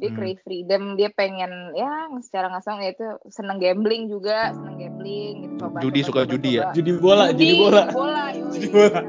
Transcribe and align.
dia 0.00 0.08
Hmm. 0.10 0.16
crave 0.16 0.40
freedom 0.40 0.82
dia 0.96 1.12
pengen 1.12 1.76
ya 1.76 2.08
secara 2.18 2.48
langsung 2.48 2.80
ya 2.80 2.90
itu 2.90 3.04
seneng 3.28 3.60
gambling 3.60 4.08
juga 4.08 4.50
seneng 4.56 4.80
gambling 4.80 5.34
gitu 5.44 5.54
coba 5.60 5.78
Judi, 5.84 6.00
coba, 6.00 6.08
suka 6.08 6.20
coba, 6.24 6.32
judi 6.32 6.50
ya? 6.56 6.62
coba. 6.64 6.72
Judi 6.72 6.92
bola, 6.96 7.24
judi 7.30 7.54
bola. 7.54 7.82
judi 7.84 7.94
bola 7.94 8.22
yoi. 8.32 8.48
Judi 8.50 8.68
bola. 8.72 9.00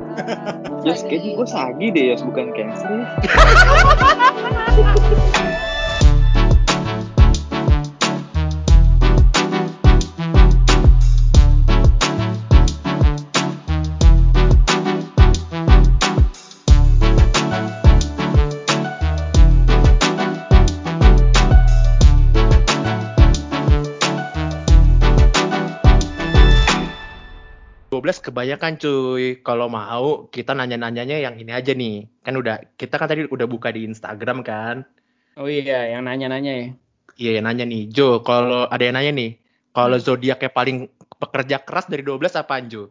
Lagi. 0.82 1.04
kayaknya 1.08 1.32
gue 1.38 1.48
sagi 1.48 1.86
deh, 1.94 2.04
Yos. 2.12 2.22
Bukan 2.26 2.46
cancer 2.52 2.90
ya. 3.00 3.06
Kebanyakan 28.20 28.76
cuy. 28.76 29.40
Kalau 29.40 29.72
mau 29.72 30.28
kita 30.28 30.52
nanya-nanyanya 30.52 31.18
yang 31.24 31.36
ini 31.40 31.52
aja 31.54 31.72
nih. 31.72 32.10
Kan 32.26 32.36
udah 32.36 32.60
kita 32.76 33.00
kan 33.00 33.08
tadi 33.08 33.30
udah 33.30 33.48
buka 33.48 33.72
di 33.72 33.88
Instagram 33.88 34.44
kan. 34.44 34.84
Oh 35.40 35.48
iya, 35.48 35.88
yang 35.96 36.04
nanya-nanya 36.10 36.52
ya. 36.52 36.68
Iya 37.16 37.32
yang 37.40 37.46
nanya 37.48 37.64
nih, 37.70 37.88
Jo. 37.88 38.20
Kalau 38.26 38.68
ada 38.68 38.84
yang 38.84 38.98
nanya 38.98 39.12
nih, 39.16 39.32
kalau 39.72 39.96
zodiak 40.02 40.42
yang 40.44 40.52
paling 40.52 40.78
pekerja 41.22 41.62
keras 41.62 41.86
dari 41.88 42.02
12 42.04 42.34
apaan 42.36 42.68
Jo? 42.68 42.90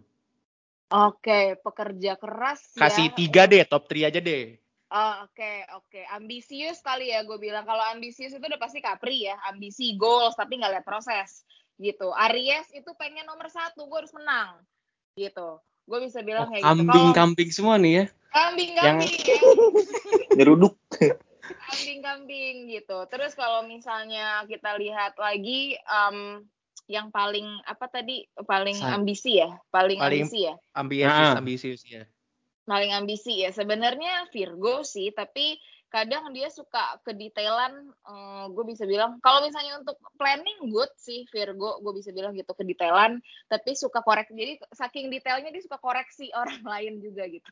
oke 0.91 1.63
pekerja 1.63 2.19
keras 2.19 2.75
Kasih 2.75 3.11
ya. 3.11 3.15
tiga 3.15 3.43
deh, 3.47 3.63
top 3.63 3.87
3 3.87 4.11
aja 4.11 4.19
deh. 4.19 4.59
Oh, 4.91 5.23
Oke, 5.23 5.63
oke. 5.79 6.03
Ambisius 6.19 6.83
kali 6.83 7.15
ya 7.15 7.23
gue 7.23 7.39
bilang. 7.39 7.63
Kalau 7.63 7.79
ambisius 7.95 8.35
itu 8.35 8.43
udah 8.43 8.59
pasti 8.59 8.83
Capri 8.83 9.23
ya. 9.23 9.39
Ambisi, 9.47 9.95
goals, 9.95 10.35
tapi 10.35 10.59
nggak 10.59 10.73
lihat 10.75 10.87
proses. 10.87 11.47
Gitu. 11.79 12.11
Aries 12.11 12.67
itu 12.75 12.91
pengen 12.99 13.23
nomor 13.23 13.47
satu, 13.47 13.87
gue 13.87 13.99
harus 14.03 14.11
menang. 14.11 14.59
Gitu. 15.15 15.49
Gue 15.85 15.99
bisa 16.01 16.21
bilang 16.21 16.47
Oh, 16.47 16.51
kayak 16.51 16.63
gitu. 16.63 16.69
Kalau 16.69 16.83
kambing-kambing 16.85 17.51
semua 17.51 17.75
nih 17.77 17.93
ya. 17.93 18.05
Kambing-kambing. 18.31 19.15
ya. 19.21 19.39
Nyeruduk. 20.39 20.79
Kambing-kambing 21.51 22.71
gitu. 22.71 22.99
Terus 23.11 23.35
kalau 23.35 23.67
misalnya 23.67 24.47
kita 24.47 24.77
lihat 24.77 25.17
lagi, 25.17 25.75
em, 25.77 26.47
yang 26.87 27.11
paling 27.11 27.47
apa 27.65 27.87
tadi? 27.87 28.27
Paling 28.37 28.79
Sa- 28.79 28.95
ambisi 28.95 29.39
ya? 29.39 29.51
Paling, 29.69 29.99
Paling- 29.99 30.27
ambisi 30.27 30.39
ya? 30.47 30.55
Ambisius, 30.75 31.11
Ah. 31.11 31.35
ambisius 31.37 31.83
ya. 31.85 32.05
paling 32.61 32.95
ambisi 32.95 33.43
ya 33.43 33.51
sebenarnya 33.51 34.31
Virgo 34.31 34.87
sih 34.87 35.11
tapi 35.11 35.59
kadang 35.91 36.31
dia 36.31 36.47
suka 36.49 37.03
kedetailan 37.03 37.91
eh, 37.91 38.45
gue 38.55 38.65
bisa 38.65 38.87
bilang 38.87 39.19
kalau 39.21 39.43
misalnya 39.43 39.83
untuk 39.83 39.99
planning 40.15 40.71
good 40.71 40.91
sih 40.97 41.27
Virgo. 41.35 41.83
Gue 41.83 41.99
bisa 41.99 42.15
bilang 42.15 42.33
gitu 42.39 42.55
kedetailan 42.55 43.19
tapi 43.51 43.75
suka 43.75 44.01
korek 44.01 44.31
jadi 44.31 44.57
saking 44.73 45.11
detailnya 45.11 45.51
dia 45.51 45.63
suka 45.63 45.77
koreksi 45.83 46.31
orang 46.41 46.63
lain 46.63 47.03
juga 47.03 47.27
gitu. 47.27 47.51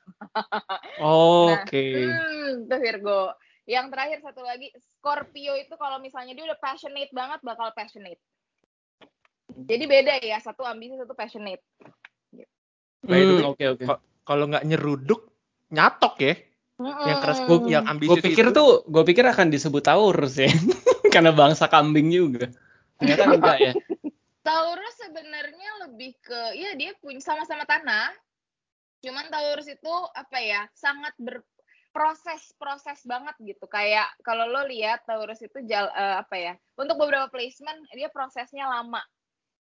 Nah, 1.02 1.66
Oke. 1.66 1.84
hmm, 1.98 2.70
itu 2.70 2.76
Virgo. 2.78 3.34
Yang 3.68 3.86
terakhir 3.92 4.18
satu 4.24 4.40
lagi. 4.46 4.72
Scorpio 4.80 5.52
itu 5.58 5.74
kalau 5.76 6.00
misalnya 6.00 6.32
dia 6.32 6.48
udah 6.48 6.58
passionate 6.62 7.12
banget 7.12 7.42
bakal 7.44 7.68
passionate. 7.76 8.22
Jadi 9.52 9.84
beda 9.84 10.22
ya 10.22 10.38
satu 10.40 10.62
ambisi 10.62 10.94
satu 10.96 11.12
passionate. 11.12 11.60
Way, 13.04 13.22
Hmm, 13.24 13.54
Oke 13.54 13.64
oke. 13.70 13.84
Kalau 14.26 14.44
nggak 14.50 14.66
nyeruduk, 14.66 15.32
nyatok 15.72 16.14
ya. 16.20 16.34
Yang 16.78 17.18
keras, 17.26 17.38
Mm-mm. 17.42 17.66
yang 17.66 17.82
Gue 17.82 17.90
ambisius 17.90 18.22
pikir 18.22 18.46
itu. 18.50 18.54
tuh, 18.54 18.70
gue 18.86 19.02
pikir 19.02 19.26
akan 19.26 19.50
disebut 19.50 19.82
Taurus 19.82 20.38
ya, 20.38 20.46
karena 21.14 21.34
bangsa 21.34 21.66
kambing 21.66 22.06
juga. 22.14 22.46
Ternyata 23.02 23.22
enggak 23.34 23.58
ya. 23.58 23.72
Taurus 24.46 24.94
sebenarnya 25.02 25.70
lebih 25.90 26.14
ke 26.22 26.40
ya 26.54 26.78
dia 26.78 26.94
punya 27.02 27.18
sama-sama 27.18 27.66
tanah. 27.66 28.14
Cuman 29.02 29.26
Taurus 29.26 29.66
itu 29.66 29.94
apa 30.14 30.38
ya? 30.38 30.70
sangat 30.74 31.12
berproses 31.18 32.54
proses 32.54 33.02
banget 33.02 33.34
gitu. 33.42 33.66
Kayak 33.66 34.14
kalau 34.22 34.46
lo 34.46 34.62
lihat 34.70 35.02
Taurus 35.02 35.42
itu 35.42 35.58
jal, 35.66 35.90
eh, 35.90 36.16
apa 36.22 36.36
ya? 36.38 36.54
Untuk 36.78 36.94
beberapa 36.94 37.26
placement 37.26 37.90
dia 37.90 38.06
prosesnya 38.06 38.70
lama 38.70 39.02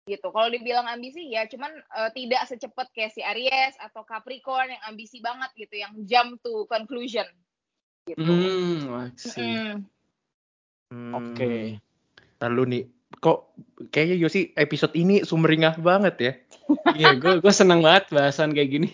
gitu. 0.06 0.30
Kalau 0.30 0.48
dibilang 0.48 0.86
ambisi 0.86 1.34
ya 1.34 1.44
cuman 1.50 1.70
eh, 1.74 2.10
tidak 2.14 2.46
secepat 2.46 2.88
kayak 2.94 3.12
si 3.12 3.20
Aries 3.26 3.74
atau 3.82 4.06
Capricorn 4.06 4.70
yang 4.70 4.82
ambisi 4.86 5.18
banget 5.18 5.50
gitu, 5.58 5.74
yang 5.82 5.92
jump 6.06 6.38
to 6.40 6.64
conclusion 6.70 7.26
gitu. 8.06 8.22
Hmm. 8.22 9.10
Mm. 9.18 9.74
Hmm. 10.86 11.12
Oke. 11.18 11.82
Lalu 12.38 12.62
nih, 12.70 12.82
kok 13.18 13.50
kayaknya 13.90 14.16
Yosi 14.22 14.54
episode 14.54 14.94
ini 14.94 15.26
sumringah 15.26 15.82
banget 15.82 16.14
ya. 16.22 16.32
Iya, 16.94 17.18
gue 17.18 17.42
gue 17.42 17.52
seneng 17.52 17.82
banget 17.82 18.14
bahasan 18.14 18.54
kayak 18.54 18.70
gini. 18.70 18.88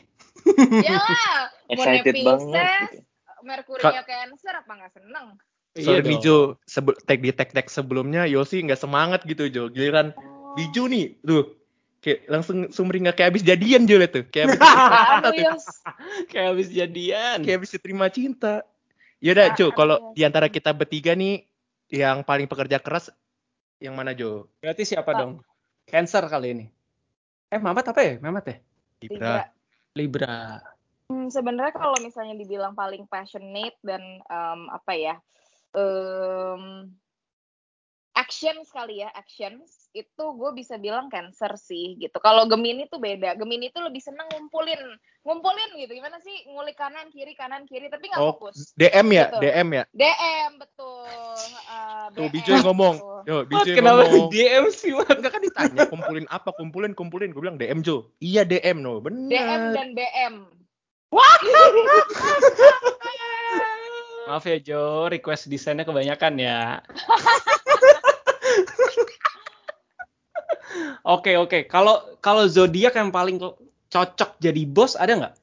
Yalah, 0.49 1.53
Moonnya 1.69 2.01
Excited 2.01 2.15
banget. 2.25 2.67
Pisces, 2.89 3.05
Merkurinya 3.43 4.03
Cancer 4.07 4.55
apa 4.55 4.73
nggak 4.73 4.93
seneng? 4.97 5.27
Sorry 5.73 6.05
Iya 6.05 6.09
nih. 6.15 6.19
Jo, 6.21 6.37
sebel 6.69 6.95
tag 7.09 7.21
di 7.25 7.33
tag 7.33 7.51
tag 7.53 7.67
sebelumnya 7.73 8.29
Yosi 8.29 8.61
nggak 8.61 8.81
semangat 8.81 9.25
gitu 9.25 9.49
Jo. 9.49 9.73
Giliran 9.73 10.13
Biju 10.57 10.89
nih, 10.89 11.17
tuh 11.23 11.63
kayak 12.03 12.27
langsung 12.27 12.67
sumringah 12.75 13.15
kayak 13.15 13.31
habis 13.31 13.47
jadian 13.47 13.87
Jo 13.87 13.97
liat 14.03 14.11
tuh. 14.11 14.25
Kayak 14.27 14.59
habis. 14.59 15.65
Kayak 16.31 16.47
habis 16.51 16.69
jadian. 16.75 17.37
kayak 17.47 17.57
habis 17.63 17.71
diterima 17.71 18.11
cinta. 18.11 18.67
Yaudah 19.23 19.55
Jo, 19.55 19.71
Aduh. 19.71 19.77
kalau 19.79 19.97
di 20.19 20.27
antara 20.27 20.51
kita 20.51 20.75
bertiga 20.75 21.15
nih 21.15 21.47
yang 21.87 22.27
paling 22.27 22.51
pekerja 22.51 22.83
keras 22.83 23.15
yang 23.79 23.95
mana 23.95 24.19
Jo? 24.19 24.51
Berarti 24.59 24.83
siapa 24.83 25.15
Pak. 25.15 25.19
dong? 25.23 25.33
Cancer 25.87 26.27
kali 26.27 26.49
ini. 26.59 26.67
Eh, 27.55 27.61
Mamat 27.63 27.95
apa 27.95 28.01
ya? 28.03 28.15
Mamat 28.19 28.45
ya? 28.51 28.57
Libra. 29.03 29.47
Libra. 29.95 30.59
Hmm, 31.07 31.29
sebenarnya 31.29 31.77
kalau 31.77 31.95
misalnya 32.03 32.35
dibilang 32.35 32.73
paling 32.73 33.05
passionate 33.07 33.77
dan 33.85 34.01
em, 34.25 34.61
apa 34.73 34.93
ya 34.97 35.15
em, 35.77 36.89
action 38.17 38.57
sekali 38.65 39.05
ya 39.05 39.13
actions 39.13 39.82
itu 39.93 40.25
gue 40.37 40.51
bisa 40.57 40.81
bilang 40.81 41.13
cancer 41.13 41.53
sih 41.61 42.01
gitu 42.01 42.17
kalau 42.19 42.49
gemini 42.49 42.89
tuh 42.89 42.97
beda 42.97 43.37
gemini 43.37 43.69
tuh 43.69 43.85
lebih 43.85 44.01
seneng 44.01 44.25
ngumpulin 44.33 44.81
ngumpulin 45.23 45.71
gitu 45.79 45.93
gimana 45.95 46.17
sih 46.25 46.35
ngulik 46.51 46.75
kanan 46.75 47.13
kiri 47.13 47.37
kanan 47.37 47.69
kiri 47.69 47.87
tapi 47.93 48.09
nggak 48.09 48.21
Oh, 48.23 48.35
fokus 48.35 48.73
DM 48.75 49.09
ya, 49.13 49.25
Gitu. 49.29 49.39
DM 49.43 49.69
ya. 49.75 49.85
DM 49.95 50.51
betul 50.59 51.07
uh, 51.69 52.07
Tuh 52.15 52.27
yang 52.31 52.65
ngomong. 52.67 52.95
Yo, 53.27 53.37
yang 53.47 53.77
kenapa 53.77 54.03
ngomong. 54.11 54.31
DM 54.31 54.65
sih, 54.71 54.91
Mat? 54.95 55.15
Enggak 55.19 55.33
kan 55.39 55.43
ditanya 55.43 55.87
kumpulin 55.91 56.27
apa? 56.31 56.51
Kumpulin, 56.55 56.93
kumpulin. 56.95 57.31
Gue 57.35 57.43
bilang 57.43 57.59
DM 57.59 57.83
Jo. 57.83 58.11
Iya 58.19 58.43
DM 58.47 58.83
no, 58.83 58.99
bener. 59.03 59.31
DM 59.31 59.63
dan 59.75 59.89
BM 59.95 60.35
Maaf 64.29 64.45
ya, 64.47 64.59
Jo. 64.63 65.11
Request 65.11 65.51
desainnya 65.51 65.85
kebanyakan 65.85 66.35
ya. 66.39 66.81
Oke, 71.03 71.35
oke. 71.35 71.67
Kalau 71.67 71.99
kalau 72.23 72.47
zodiak 72.47 72.95
yang 72.95 73.11
paling 73.11 73.43
cocok 73.91 74.39
jadi 74.39 74.63
bos 74.67 74.95
ada 74.95 75.13
nggak? 75.19 75.35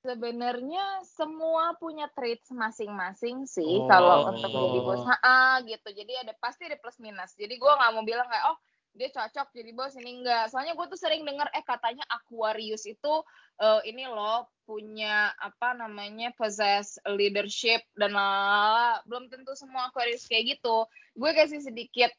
Sebenarnya 0.00 1.04
semua 1.04 1.76
punya 1.76 2.08
traits 2.16 2.48
masing-masing 2.48 3.44
sih 3.44 3.84
Oh. 3.84 3.86
kalau 3.86 4.32
untuk 4.32 4.50
jadi 4.50 4.78
bos. 4.82 5.02
Ha 5.06 5.60
gitu. 5.62 5.88
Jadi 5.94 6.12
ada 6.18 6.32
pasti 6.42 6.66
ada 6.66 6.80
plus 6.80 6.98
minus. 6.98 7.36
Jadi 7.38 7.54
gua 7.60 7.78
nggak 7.78 7.90
mau 7.94 8.02
bilang 8.02 8.26
kayak 8.26 8.46
oh 8.50 8.58
dia 8.90 9.06
cocok 9.14 9.54
jadi 9.54 9.70
bos 9.70 9.94
ini 9.94 10.18
enggak. 10.24 10.50
Soalnya 10.50 10.74
gue 10.74 10.86
tuh 10.90 10.98
sering 10.98 11.22
denger 11.22 11.46
eh 11.54 11.62
katanya 11.62 12.02
Aquarius 12.10 12.90
itu 12.90 13.22
eh, 13.62 13.80
ini 13.86 14.02
loh 14.10 14.50
punya 14.66 15.30
apa 15.38 15.78
namanya 15.78 16.34
possess 16.34 16.98
leadership 17.06 17.86
dan 17.94 18.18
lalala. 18.18 18.98
belum 19.06 19.30
tentu 19.30 19.54
semua 19.54 19.94
Aquarius 19.94 20.26
kayak 20.26 20.58
gitu. 20.58 20.90
Gue 21.14 21.30
kasih 21.38 21.62
sedikit 21.62 22.10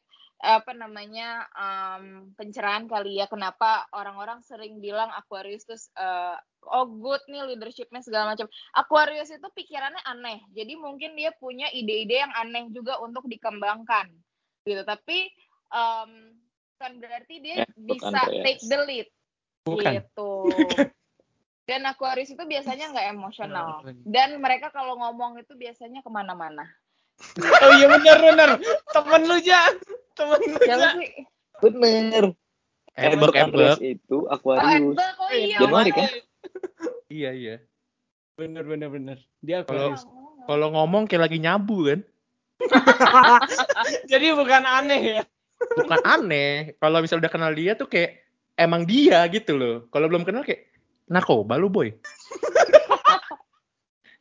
apa 0.42 0.74
namanya 0.74 1.46
em, 1.54 2.34
pencerahan 2.34 2.90
kali 2.90 3.22
ya 3.22 3.30
kenapa 3.30 3.86
orang-orang 3.94 4.42
sering 4.42 4.82
bilang 4.82 5.06
Aquarius 5.14 5.62
tuh 5.62 5.78
eh, 5.78 6.36
oh 6.66 6.86
good 6.90 7.22
nih 7.30 7.54
leadershipnya 7.54 8.02
segala 8.02 8.34
macam. 8.34 8.50
Aquarius 8.74 9.30
itu 9.30 9.46
pikirannya 9.54 10.02
aneh, 10.02 10.42
jadi 10.50 10.74
mungkin 10.74 11.14
dia 11.14 11.30
punya 11.38 11.70
ide-ide 11.70 12.26
yang 12.26 12.34
aneh 12.34 12.74
juga 12.74 12.98
untuk 12.98 13.26
dikembangkan, 13.30 14.10
gitu. 14.66 14.82
Tapi 14.82 15.30
em, 15.70 16.10
bukan 16.74 16.92
berarti 16.98 17.34
dia 17.38 17.62
bukan, 17.78 17.86
bisa 17.86 18.18
Andreas. 18.26 18.42
take 18.42 18.62
the 18.66 18.78
lead, 18.82 19.08
Bukan. 19.62 19.92
gitu. 19.94 20.32
Dan 21.70 21.86
Aquarius 21.86 22.34
itu 22.34 22.42
biasanya 22.42 22.90
nggak 22.90 23.08
emosional. 23.14 23.86
Bukan. 23.86 24.02
Dan 24.02 24.42
mereka 24.42 24.74
kalau 24.74 24.98
ngomong 24.98 25.38
itu 25.38 25.54
biasanya 25.54 26.02
ke 26.02 26.10
mana-mana. 26.10 26.66
Oh 27.62 27.70
iya 27.78 27.86
benar 27.86 28.18
benar. 28.18 28.50
Temen 28.90 29.22
lu 29.30 29.38
ja. 29.38 29.62
Temen 30.12 30.38
lu 30.44 30.58
Siapa 30.60 30.88
sih? 30.98 31.10
Bener. 31.62 32.24
Embek 32.92 33.34
embek. 33.36 33.78
itu 33.80 34.28
Oh, 34.28 34.28
Aquarius. 34.28 34.98
Oh 35.00 35.32
iya. 35.32 35.56
Januari 35.64 35.90
kan? 35.94 36.08
Iya, 37.08 37.30
iya. 37.32 37.56
Bener 38.36 38.64
bener 38.68 38.88
bener. 38.92 39.18
Dia 39.40 39.64
Kalau 39.64 39.96
Aquarius. 39.96 40.04
kalau 40.44 40.66
ngomong 40.76 41.08
kayak 41.08 41.28
lagi 41.30 41.38
nyabu 41.40 41.88
kan. 41.88 42.00
Jadi 44.12 44.26
bukan 44.36 44.62
aneh 44.64 45.00
ya. 45.18 45.22
Bukan 45.78 46.00
aneh. 46.04 46.76
Kalau 46.76 47.00
misalnya 47.00 47.28
udah 47.28 47.32
kenal 47.32 47.52
dia 47.56 47.72
tuh 47.78 47.88
kayak 47.88 48.20
emang 48.60 48.84
dia 48.84 49.24
gitu 49.32 49.56
loh. 49.56 49.76
Kalau 49.88 50.10
belum 50.12 50.28
kenal 50.28 50.44
kayak 50.44 50.68
narkoba 51.08 51.56
lu 51.56 51.72
boy. 51.72 51.92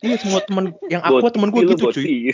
Iya 0.02 0.18
semua 0.18 0.42
temen 0.42 0.74
yang 0.90 1.06
aku 1.06 1.30
temen 1.30 1.54
gue 1.54 1.62
gitu 1.62 1.94
cuy. 1.94 2.34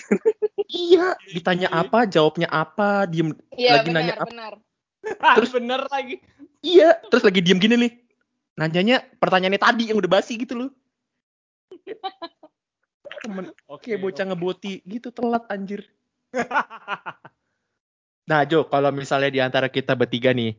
Iya, 0.67 1.15
ditanya 1.31 1.67
apa, 1.71 2.03
jawabnya 2.03 2.51
apa, 2.51 3.07
diem 3.07 3.31
Iya 3.55 3.79
lagi 3.79 3.89
nanya 3.95 4.19
benar 4.19 4.19
apa. 4.23 4.29
benar. 4.31 4.53
Terus 5.39 5.51
bener 5.55 5.81
lagi. 5.87 6.15
Iya, 6.59 6.99
terus 7.07 7.23
lagi 7.23 7.39
diem 7.39 7.55
gini 7.57 7.75
nih. 7.79 7.91
Nanyanya 8.57 9.05
pertanyaannya 9.15 9.61
tadi 9.61 9.83
yang 9.93 9.97
udah 10.01 10.11
basi 10.11 10.35
gitu 10.35 10.53
loh. 10.57 10.69
Temen 13.23 13.49
Oke, 13.71 13.95
kayak 13.95 14.01
bocah 14.03 14.25
ngeboti 14.27 14.83
gitu 14.83 15.07
telat 15.13 15.47
anjir. 15.47 15.87
Nah 18.27 18.43
Jo, 18.43 18.67
kalau 18.67 18.91
misalnya 18.91 19.31
di 19.31 19.39
antara 19.39 19.71
kita 19.71 19.95
bertiga 19.95 20.35
nih, 20.35 20.51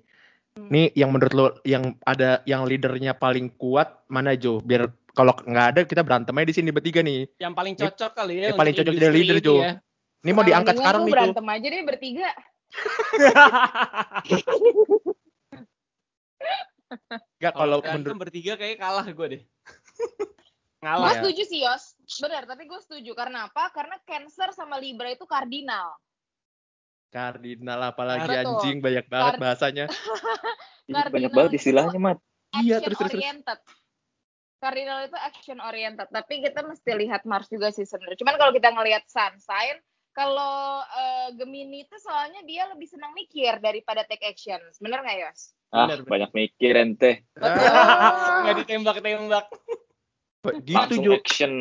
Hmm. 0.59 0.75
nih 0.75 0.91
yang 0.99 1.15
menurut 1.15 1.33
lo 1.39 1.47
yang 1.63 1.95
ada 2.03 2.43
yang 2.43 2.67
leadernya 2.67 3.15
paling 3.15 3.47
kuat 3.55 4.03
mana 4.11 4.35
Jo? 4.35 4.59
Biar 4.59 4.91
kalau 5.15 5.31
nggak 5.37 5.67
ada 5.71 5.81
kita 5.87 6.03
berantem 6.03 6.35
aja 6.35 6.47
di 6.51 6.55
sini 6.57 6.71
bertiga 6.75 6.99
nih. 6.99 7.31
Yang 7.39 7.55
paling 7.55 7.75
cocok 7.79 8.11
kali 8.11 8.35
ya. 8.43 8.47
yang 8.51 8.59
paling 8.59 8.75
cocok 8.75 8.95
jadi 8.97 9.13
leader, 9.15 9.39
Jo. 9.39 9.55
ya. 9.63 9.73
Ini 10.27 10.35
mau 10.35 10.43
Nah, 10.43 10.49
diangkat 10.51 10.75
sekarang 10.75 11.07
nih 11.07 11.15
berantem 11.15 11.47
aja 11.47 11.67
deh 11.71 11.83
bertiga. 11.87 12.31
Enggak 17.39 17.55
Kalau 17.55 17.79
menurut 17.85 18.19
bertiga 18.29 18.53
kayak 18.59 18.77
kalah 18.81 19.07
gue 19.07 19.27
deh. 19.29 19.43
Gue 19.45 19.45
Ngalah. 20.85 21.11
Iya. 21.11 21.15
setuju 21.23 21.43
sih 21.47 21.61
Yos. 21.67 21.85
Benar, 22.23 22.47
tapi 22.47 22.63
gue 22.71 22.81
setuju 22.83 23.11
karena 23.19 23.51
apa? 23.51 23.71
Karena 23.75 23.99
Cancer 24.07 24.55
sama 24.55 24.79
Libra 24.79 25.11
itu 25.11 25.27
kardinal. 25.27 25.95
kardinal 27.09 27.81
apalagi 27.89 28.29
Betul. 28.29 28.61
anjing 28.61 28.79
banyak 28.85 29.07
banget 29.09 29.33
Kar- 29.35 29.41
bahasanya. 29.41 29.87
Banyak 30.89 31.05
Kardinal 31.09 31.33
banget 31.37 31.53
istilahnya, 31.61 31.99
Mat. 32.01 32.19
Iya, 32.65 32.81
terus, 32.81 32.97
terus. 32.97 33.13
oriented. 33.17 33.61
Cardinal 34.57 34.99
itu 35.05 35.17
action 35.21 35.59
oriented, 35.61 36.09
tapi 36.09 36.41
kita 36.41 36.65
mesti 36.65 36.91
lihat 36.97 37.29
Mars 37.29 37.49
juga 37.53 37.69
sih 37.73 37.85
sebenarnya. 37.85 38.17
Cuman 38.21 38.37
kalau 38.41 38.53
kita 38.57 38.73
ngelihat 38.73 39.05
sun 39.09 39.37
sign, 39.37 39.77
kalau 40.19 40.83
eh, 40.83 41.29
Gemini 41.39 41.87
itu 41.87 41.95
soalnya 42.03 42.43
dia 42.43 42.67
lebih 42.67 42.91
senang 42.91 43.15
mikir 43.15 43.63
daripada 43.63 44.03
take 44.03 44.27
action. 44.27 44.59
Bener 44.83 44.99
nggak 44.99 45.19
Yos? 45.23 45.55
Ah, 45.71 45.87
Bener, 45.87 46.03
bener. 46.03 46.11
banyak 46.11 46.31
mikir 46.35 46.73
ente. 46.75 47.13
Nggak 47.39 48.57
ditembak-tembak. 48.67 49.47
gitu 50.67 50.95
Jo. 50.99 51.11
action. 51.15 51.53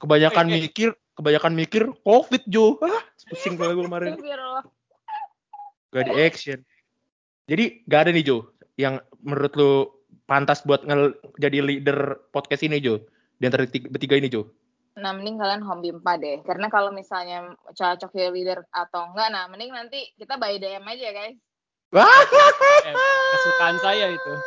Kebanyakan 0.00 0.46
mikir, 0.48 0.96
kebanyakan 1.20 1.52
mikir 1.52 1.82
Covid 2.00 2.42
Jo. 2.48 2.80
Ah, 2.80 3.04
pusing 3.28 3.60
gue 3.60 3.76
kemarin. 3.76 4.16
Gak 5.92 6.04
di 6.08 6.12
action. 6.16 6.58
Jadi 7.48 7.84
gak 7.88 8.08
ada 8.08 8.10
nih 8.16 8.24
Jo 8.24 8.38
yang 8.78 9.02
menurut 9.20 9.52
lu 9.58 9.72
pantas 10.28 10.60
buat 10.62 10.84
ngel 10.84 11.16
jadi 11.36 11.60
leader 11.60 12.24
podcast 12.32 12.64
ini 12.64 12.80
Jo. 12.80 13.04
Di 13.36 13.48
antara 13.48 13.66
tiga, 13.68 13.90
bertiga 13.90 14.16
ini 14.16 14.32
Jo. 14.32 14.48
Nah, 14.98 15.14
mending 15.14 15.38
kalian 15.38 15.62
home 15.62 15.82
bimpa 15.82 16.18
deh. 16.18 16.42
Karena 16.42 16.66
kalau 16.66 16.90
misalnya 16.90 17.54
cocok 17.70 18.10
jadi 18.10 18.34
leader 18.34 18.66
atau 18.74 19.14
enggak, 19.14 19.30
nah 19.30 19.46
mending 19.46 19.70
nanti 19.70 20.10
kita 20.18 20.34
by 20.34 20.58
DM 20.58 20.82
aja 20.82 21.08
guys. 21.14 21.38
Wah. 21.94 22.04
Eh, 22.84 22.94
kesukaan 23.32 23.76
saya 23.80 24.06
itu. 24.12 24.32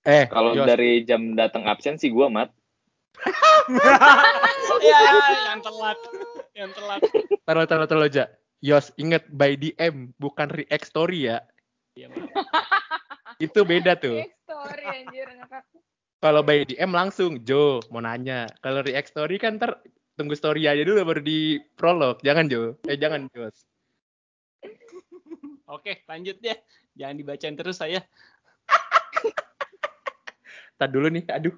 Eh, 0.00 0.24
Kalau 0.32 0.56
dari 0.56 1.04
jam 1.04 1.36
datang 1.36 1.68
absen 1.68 2.00
sih 2.00 2.08
gua, 2.08 2.32
Mat. 2.32 2.48
ya, 4.80 4.98
yang 5.52 5.60
telat. 5.60 5.98
Yang 6.56 6.70
telat. 6.72 7.00
taruh 7.44 7.68
taruh 7.68 7.84
taruh 7.84 8.08
aja. 8.08 8.32
Yos, 8.64 8.96
inget 8.96 9.28
by 9.28 9.60
DM 9.60 10.16
bukan 10.16 10.48
react 10.48 10.88
story 10.88 11.28
ya. 11.28 11.44
Iya, 11.92 12.08
Itu 13.44 13.68
beda 13.68 14.00
tuh. 14.00 14.24
Next 14.24 14.40
story 14.48 14.84
anjir 14.88 15.28
ngakak. 15.36 15.64
Kalau 16.20 16.44
by 16.44 16.62
DM 16.62 16.92
langsung, 16.92 17.40
Jo 17.40 17.80
mau 17.88 17.98
nanya. 17.98 18.44
Kalau 18.60 18.84
react 18.84 19.08
story 19.08 19.40
kan 19.40 19.56
ntar 19.56 19.80
tunggu 20.14 20.36
story 20.36 20.68
aja 20.68 20.84
dulu 20.84 21.00
baru 21.02 21.22
di 21.24 21.56
prolog. 21.74 22.20
Jangan 22.20 22.46
Jo. 22.46 22.76
Eh 22.84 23.00
jangan 23.00 23.26
Yos. 23.32 23.64
Oke, 25.74 26.04
lanjut 26.04 26.36
deh. 26.38 26.60
Jangan 26.92 27.16
dibacain 27.16 27.56
terus 27.56 27.80
saya. 27.80 28.04
Tadi 30.78 30.92
dulu 30.92 31.08
nih, 31.08 31.24
aduh. 31.32 31.56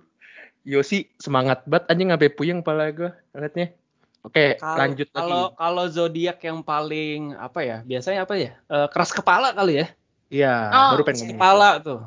Yosi 0.63 1.11
semangat 1.19 1.67
banget 1.67 1.91
anjing 1.91 2.15
ngapain 2.15 2.31
puyeng 2.39 2.63
kepala 2.63 2.95
gue 2.95 3.11
liatnya. 3.35 3.75
Oke, 4.23 4.55
Kalau- 4.55 4.79
lanjut 4.79 5.09
lagi. 5.11 5.19
Kalau 5.19 5.43
kalau 5.59 5.85
zodiak 5.91 6.39
yang 6.39 6.63
paling 6.63 7.35
apa 7.35 7.67
ya? 7.67 7.77
Biasanya 7.83 8.23
apa 8.23 8.39
ya? 8.39 8.55
Eh, 8.71 8.87
keras 8.95 9.11
kepala 9.11 9.51
kali 9.51 9.83
ya. 9.83 9.87
Iya, 10.31 10.55
Oh, 10.71 10.91
baru 10.95 11.03
pengen 11.03 11.19
ngomong. 11.27 11.35
Kepala 11.35 11.69
tuh. 11.83 12.01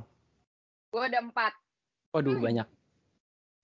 Gue 0.88 1.04
ada 1.04 1.20
empat. 1.20 1.52
Waduh, 2.16 2.40
banyak. 2.40 2.68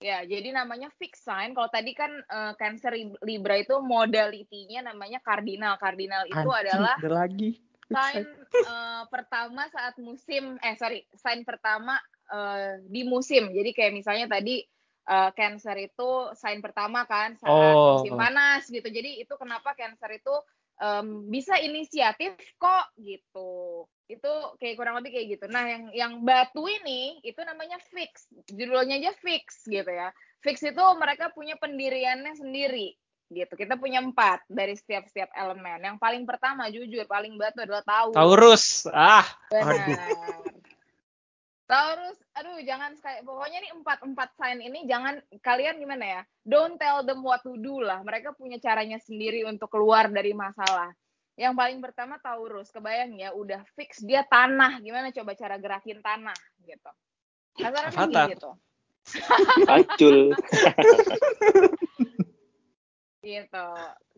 Ya, 0.01 0.25
jadi 0.25 0.49
namanya 0.51 0.89
fixed 0.97 1.23
sign. 1.23 1.53
Kalau 1.53 1.69
tadi 1.69 1.93
kan 1.93 2.09
eh, 2.09 2.53
Cancer 2.57 2.91
Libra 3.21 3.55
itu 3.61 3.77
modalitinya 3.79 4.91
namanya 4.91 5.21
kardinal. 5.21 5.77
Kardinal 5.77 6.25
itu 6.25 6.35
Anjing, 6.35 6.61
adalah 6.67 6.97
ada 6.99 7.11
lagi. 7.23 7.49
sign 7.87 8.25
eh, 8.73 9.03
pertama 9.07 9.69
saat 9.69 9.95
musim 10.01 10.57
eh 10.59 10.75
sorry, 10.75 11.05
sign 11.13 11.45
pertama 11.45 12.01
eh, 12.33 12.81
di 12.89 13.05
musim. 13.05 13.53
Jadi 13.53 13.71
kayak 13.77 13.93
misalnya 13.93 14.25
tadi 14.25 14.65
eh, 15.05 15.31
Cancer 15.37 15.77
itu 15.77 16.33
sign 16.33 16.59
pertama 16.65 17.05
kan 17.05 17.37
saat 17.37 17.53
Oh. 17.53 18.01
musim 18.01 18.17
panas 18.17 18.65
gitu. 18.67 18.89
Jadi 18.89 19.21
itu 19.21 19.33
kenapa 19.37 19.77
Cancer 19.77 20.17
itu 20.17 20.33
em, 20.81 21.29
bisa 21.29 21.61
inisiatif 21.61 22.33
kok 22.57 22.85
gitu. 22.97 23.85
Itu 24.09 24.33
kayak 24.57 24.75
kurang 24.75 24.97
lebih 24.99 25.13
kayak 25.13 25.27
gitu. 25.37 25.45
Nah, 25.47 25.63
yang 25.69 25.83
yang 25.93 26.13
batu 26.25 26.65
ini 26.65 27.21
itu 27.21 27.39
namanya 27.45 27.77
fix. 27.93 28.27
Judulnya 28.49 28.97
aja 28.97 29.13
fix 29.21 29.63
gitu 29.69 29.87
ya. 29.87 30.09
Fix 30.41 30.65
itu 30.65 30.83
mereka 30.97 31.29
punya 31.31 31.55
pendiriannya 31.61 32.33
sendiri 32.33 32.97
gitu. 33.31 33.53
Kita 33.55 33.79
punya 33.79 34.03
empat 34.03 34.43
dari 34.51 34.75
setiap-setiap 34.75 35.31
elemen. 35.37 35.79
Yang 35.79 35.97
paling 36.01 36.23
pertama 36.27 36.67
jujur 36.67 37.07
paling 37.07 37.39
batu 37.39 37.63
adalah 37.63 37.85
Taurus. 37.85 38.17
Taurus. 38.17 38.65
Ah, 38.91 39.27
Benar. 39.53 40.51
Taurus, 41.71 42.19
aduh 42.35 42.59
jangan 42.67 42.91
sekali, 42.99 43.23
pokoknya 43.23 43.63
nih 43.63 43.71
empat 43.79 44.03
empat 44.03 44.35
sign 44.35 44.59
ini 44.59 44.83
jangan 44.83 45.23
kalian 45.39 45.79
gimana 45.79 46.19
ya? 46.19 46.21
Don't 46.43 46.75
tell 46.75 46.99
them 47.07 47.23
what 47.23 47.39
to 47.47 47.55
do 47.55 47.79
lah. 47.79 48.03
Mereka 48.03 48.35
punya 48.35 48.59
caranya 48.59 48.99
sendiri 48.99 49.47
untuk 49.47 49.71
keluar 49.71 50.11
dari 50.11 50.35
masalah. 50.35 50.91
Yang 51.39 51.55
paling 51.55 51.79
pertama 51.79 52.19
Taurus, 52.19 52.75
kebayang 52.75 53.15
ya, 53.15 53.31
udah 53.31 53.63
fix 53.79 54.03
dia 54.03 54.27
tanah. 54.27 54.83
Gimana 54.83 55.15
coba 55.15 55.31
cara 55.31 55.55
gerakin 55.55 56.03
tanah 56.03 56.35
gitu? 56.67 56.91
Kasarnya 57.55 57.95
Avatar. 57.95 58.27
gitu. 58.35 58.51
Pacul. 59.63 60.17
Gitu. 63.21 63.67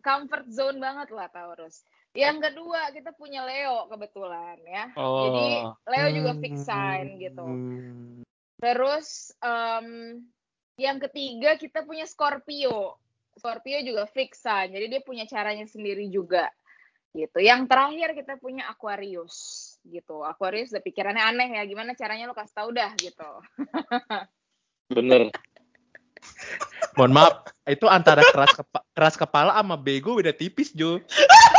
Comfort 0.02 0.46
zone 0.50 0.82
banget 0.82 1.14
lah 1.14 1.30
Taurus. 1.30 1.86
Yang 2.14 2.36
kedua 2.50 2.94
kita 2.94 3.10
punya 3.10 3.42
Leo 3.42 3.90
kebetulan 3.90 4.62
ya. 4.62 4.84
Oh. 4.94 5.26
Jadi 5.26 5.46
Leo 5.90 6.08
juga 6.22 6.32
fix 6.38 6.54
sign 6.62 7.18
gitu. 7.18 7.42
Hmm. 7.42 8.22
Terus 8.62 9.34
em, 9.42 10.22
yang 10.78 11.02
ketiga 11.02 11.58
kita 11.58 11.82
punya 11.82 12.06
Scorpio. 12.06 13.02
Scorpio 13.34 13.82
juga 13.82 14.06
fix 14.06 14.38
sign. 14.46 14.70
Jadi 14.70 14.86
dia 14.94 15.02
punya 15.02 15.26
caranya 15.26 15.66
sendiri 15.66 16.06
juga. 16.06 16.46
Gitu. 17.10 17.42
Yang 17.42 17.66
terakhir 17.66 18.08
kita 18.14 18.34
punya 18.38 18.70
Aquarius 18.70 19.34
gitu. 19.82 20.22
Aquarius 20.22 20.70
udah 20.70 20.86
pikirannya 20.86 21.22
aneh 21.34 21.50
ya. 21.58 21.66
Gimana 21.66 21.98
caranya 21.98 22.30
lo 22.30 22.34
kasih 22.38 22.54
tau 22.54 22.70
dah 22.70 22.94
gitu. 22.94 23.30
Bener. 24.94 25.34
Mohon 26.94 27.12
maaf, 27.20 27.34
itu 27.66 27.90
antara 27.90 28.22
keras 28.22 28.54
kepa- 28.54 28.86
keras 28.94 29.14
kepala 29.18 29.52
sama 29.58 29.74
bego 29.74 30.14
beda 30.14 30.30
tipis 30.30 30.70
Jo. 30.70 31.02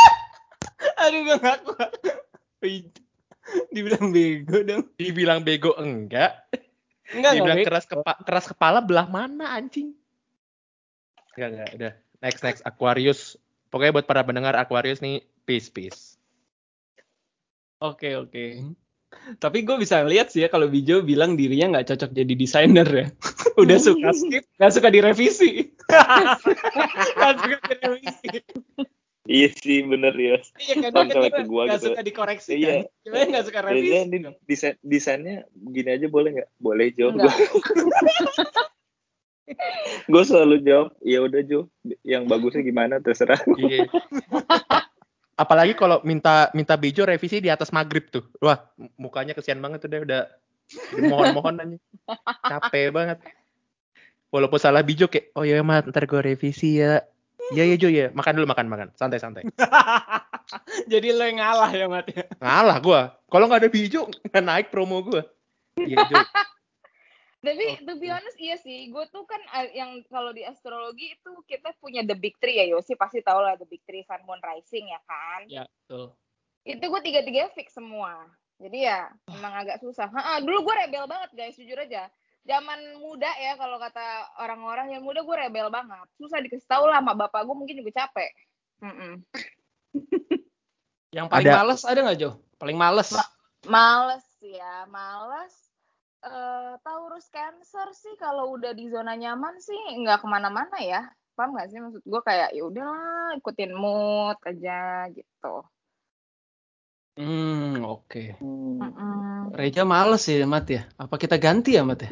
Aduh, 1.05 1.19
gue 1.21 1.37
gak 1.37 1.59
kuat. 1.65 1.91
Dibilang 3.73 4.09
bego 4.09 4.57
dong. 4.65 4.83
Dibilang 4.97 5.39
bego 5.45 5.77
enggak, 5.77 6.49
Enggak, 7.13 7.37
dibilang 7.37 7.61
enggak. 7.61 7.69
keras 7.69 7.85
kepa 7.85 8.13
keras 8.25 8.45
kepala 8.49 8.81
belah 8.81 9.05
mana 9.05 9.53
anjing? 9.53 9.93
Enggak 11.37 11.49
enggak, 11.53 11.69
udah. 11.77 11.93
Next 12.25 12.41
next 12.41 12.61
Aquarius. 12.65 13.37
Pokoknya 13.69 14.01
buat 14.01 14.07
para 14.09 14.25
pendengar 14.25 14.57
Aquarius 14.57 14.97
nih 14.97 15.21
peace 15.45 15.69
peace. 15.69 16.17
Oke, 17.77 18.17
oke. 18.17 18.73
Tapi 19.37 19.61
gue 19.61 19.77
bisa 19.77 20.01
lihat 20.01 20.33
sih 20.33 20.41
ya 20.41 20.49
kalau 20.49 20.65
Bijo 20.65 21.05
bilang 21.05 21.37
dirinya 21.37 21.77
nggak 21.77 21.93
cocok 21.93 22.11
jadi 22.17 22.33
desainer 22.33 22.87
ya. 22.89 23.07
Udah 23.61 23.77
suka 23.77 24.09
skip, 24.11 24.43
nggak 24.57 24.73
suka 24.73 24.89
direvisi. 24.89 25.69
Nggak 27.15 27.35
suka 27.39 27.71
direvisi. 27.77 28.41
Iya 29.25 29.49
sih, 29.57 29.81
bener 29.81 30.13
ya. 30.13 30.37
Iya 30.61 30.75
kan, 30.85 31.09
Kalau 31.09 31.25
kan 31.25 31.33
ke 31.33 31.43
gua 31.49 31.63
gitu. 31.65 31.89
suka 31.89 32.01
dikoreksi 32.05 32.61
Iya. 32.61 32.85
kan. 32.85 33.01
Gimana 33.01 33.25
nggak 33.33 33.45
suka 33.49 33.59
revisi? 33.65 33.89
Di 34.05 34.17
desain, 34.45 34.75
desainnya 34.85 35.35
gini 35.53 35.89
aja 35.97 36.05
boleh 36.05 36.29
nggak? 36.37 36.49
Boleh 36.61 36.87
Jo. 36.93 37.09
Gue 40.09 40.23
selalu 40.25 40.61
jawab, 40.65 40.89
ya 41.05 41.21
udah 41.21 41.41
Jo, 41.45 41.69
yang 42.01 42.25
bagusnya 42.25 42.65
gimana 42.65 42.97
terserah. 42.97 43.37
Iya. 43.57 43.89
Apalagi 45.35 45.75
kalau 45.75 45.99
minta 46.01 46.49
minta 46.55 46.79
Bejo 46.79 47.03
revisi 47.05 47.43
di 47.43 47.49
atas 47.51 47.69
maghrib 47.69 48.07
tuh. 48.09 48.25
Wah, 48.41 48.61
mukanya 48.97 49.35
kesian 49.35 49.61
banget 49.61 49.85
tuh 49.85 49.89
dia 49.91 50.01
udah 50.01 50.21
mohon-mohon 51.11 51.61
aja. 51.61 51.77
Capek 52.45 52.89
banget. 52.89 53.17
Walaupun 54.33 54.57
salah 54.57 54.81
Bejo 54.81 55.05
kayak, 55.11 55.35
oh 55.37 55.45
ya 55.45 55.61
mat, 55.61 55.85
ntar 55.85 56.09
gue 56.09 56.21
revisi 56.23 56.81
ya. 56.81 57.05
Iya 57.53 57.63
iya 57.69 57.75
Jo 57.77 57.89
ya, 57.91 58.09
makan 58.15 58.33
dulu 58.41 58.47
makan 58.49 58.65
makan, 58.65 58.87
santai 58.97 59.21
santai. 59.21 59.45
Jadi 60.91 61.13
lo 61.13 61.25
yang 61.25 61.37
ngalah 61.41 61.69
ya 61.69 61.85
Mat 61.85 62.07
ya. 62.09 62.25
Ngalah 62.41 62.77
gua. 62.81 63.01
Kalau 63.29 63.45
nggak 63.45 63.61
ada 63.65 63.69
Bejo 63.69 64.09
nggak 64.09 64.45
naik 64.45 64.67
promo 64.73 65.01
gua. 65.05 65.21
Iya 65.77 66.01
Jo. 66.09 66.17
Tapi 67.45 67.65
to 67.85 67.93
be 68.01 68.09
honest 68.09 68.37
iya 68.41 68.57
sih, 68.57 68.89
gue 68.89 69.05
tuh 69.13 69.21
kan 69.29 69.37
yang 69.77 70.01
kalau 70.09 70.33
di 70.33 70.41
astrologi 70.41 71.13
itu 71.13 71.31
kita 71.45 71.77
punya 71.77 72.01
the 72.01 72.17
big 72.17 72.33
three 72.41 72.57
ya 72.57 72.65
Yosi 72.65 72.97
pasti 72.97 73.21
tau 73.21 73.37
lah 73.37 73.53
the 73.53 73.69
big 73.69 73.85
three 73.85 74.01
Sun 74.01 74.25
Moon 74.25 74.41
Rising 74.41 74.89
ya 74.89 74.97
kan. 75.05 75.45
Ya, 75.45 75.63
betul. 75.85 76.17
Itu 76.65 76.81
gue 76.81 77.01
tiga 77.05 77.21
tiga 77.21 77.53
fix 77.53 77.77
semua. 77.77 78.25
Jadi 78.57 78.89
ya 78.89 79.13
emang 79.29 79.53
agak 79.61 79.77
susah. 79.77 80.09
Ha, 80.09 80.41
dulu 80.41 80.65
gue 80.65 80.73
rebel 80.73 81.05
banget 81.05 81.29
guys 81.37 81.53
jujur 81.53 81.77
aja. 81.77 82.09
Zaman 82.45 83.01
muda 83.01 83.29
ya 83.41 83.57
kalau 83.57 83.81
kata 83.81 84.05
orang-orang 84.37 84.93
yang 84.93 85.01
muda 85.01 85.25
gue 85.25 85.35
rebel 85.35 85.73
banget. 85.73 86.05
Susah 86.21 86.37
dikasih 86.45 86.69
tahu 86.69 86.85
lah 86.85 87.01
sama 87.01 87.17
bapak 87.17 87.41
gue 87.41 87.55
mungkin 87.57 87.81
juga 87.81 88.05
capek. 88.05 88.29
Mm-mm. 88.85 89.25
Yang 91.09 91.27
paling 91.31 91.47
Ada. 91.49 91.57
males 91.57 91.81
ada 91.81 91.99
nggak 92.05 92.17
Jo? 92.21 92.31
Paling 92.61 92.77
males. 92.77 93.09
Ma- 93.09 93.33
Males 93.65 94.27
ya, 94.45 94.85
males. 94.85 95.55
Eh, 96.21 96.73
Taurus 96.85 97.25
Cancer 97.33 97.89
sih 97.97 98.13
kalau 98.21 98.57
udah 98.57 98.77
di 98.77 98.89
zona 98.93 99.17
nyaman 99.17 99.57
sih 99.57 99.77
nggak 100.05 100.21
ke 100.21 100.27
mana-mana 100.29 100.77
ya. 100.81 101.01
Paham 101.33 101.57
nggak 101.57 101.67
sih 101.73 101.81
maksud 101.81 102.01
gue 102.05 102.21
kayak 102.21 102.53
ya 102.53 102.61
udahlah 102.61 103.33
ikutin 103.41 103.73
mood 103.73 104.37
aja 104.45 105.09
gitu. 105.13 105.55
Hmm, 107.15 107.79
oke. 107.87 108.35
Mm-mm. 108.43 109.55
Reja 109.55 109.87
males 109.87 110.27
ya 110.27 110.43
Mat 110.43 110.67
ya. 110.67 110.83
Apa 110.99 111.15
kita 111.15 111.39
ganti 111.39 111.79
ya 111.79 111.87
Mat 111.87 112.03
ya? 112.03 112.11